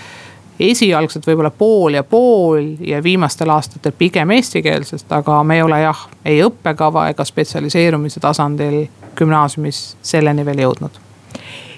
esialgselt 0.59 1.27
võib-olla 1.27 1.51
pool 1.51 1.93
ja 1.93 2.03
pool 2.03 2.71
ja 2.81 3.03
viimastel 3.03 3.49
aastatel 3.53 3.91
pigem 3.97 4.31
eestikeelsest, 4.31 5.11
aga 5.11 5.43
me 5.43 5.59
ei 5.59 5.61
ole 5.61 5.81
jah, 5.81 6.07
ei 6.25 6.39
õppekava 6.45 7.09
ega 7.11 7.25
spetsialiseerumise 7.25 8.19
tasandil 8.23 8.85
gümnaasiumis 9.17 9.97
selleni 10.01 10.45
veel 10.45 10.63
jõudnud. 10.67 11.01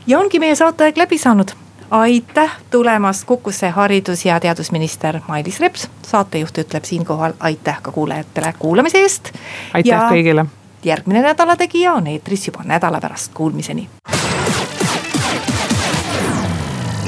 ja 0.08 0.20
ongi 0.20 0.40
meie 0.40 0.56
saateaeg 0.56 0.98
läbi 0.98 1.18
saanud 1.18 1.56
aitäh 1.92 2.52
tulemast 2.72 3.26
Kukusse 3.26 3.70
haridus- 3.70 4.26
ja 4.26 4.40
teadusminister 4.40 5.20
Mailis 5.28 5.60
Reps. 5.60 5.90
saatejuht 6.02 6.58
ütleb 6.58 6.84
siinkohal 6.84 7.34
aitäh 7.40 7.82
ka 7.82 7.92
kuulajatele 7.92 8.54
kuulamise 8.60 9.02
eest. 9.02 9.32
aitäh 9.74 9.92
ja 9.92 10.10
kõigile. 10.10 10.46
järgmine 10.84 11.22
Nädala 11.22 11.56
Tegija 11.56 11.94
on 11.94 12.08
eetris 12.08 12.48
juba 12.48 12.64
nädala 12.64 13.00
pärast, 13.02 13.32
kuulmiseni. 13.34 13.90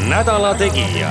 nädala 0.07 0.55
Tegija 0.55 1.09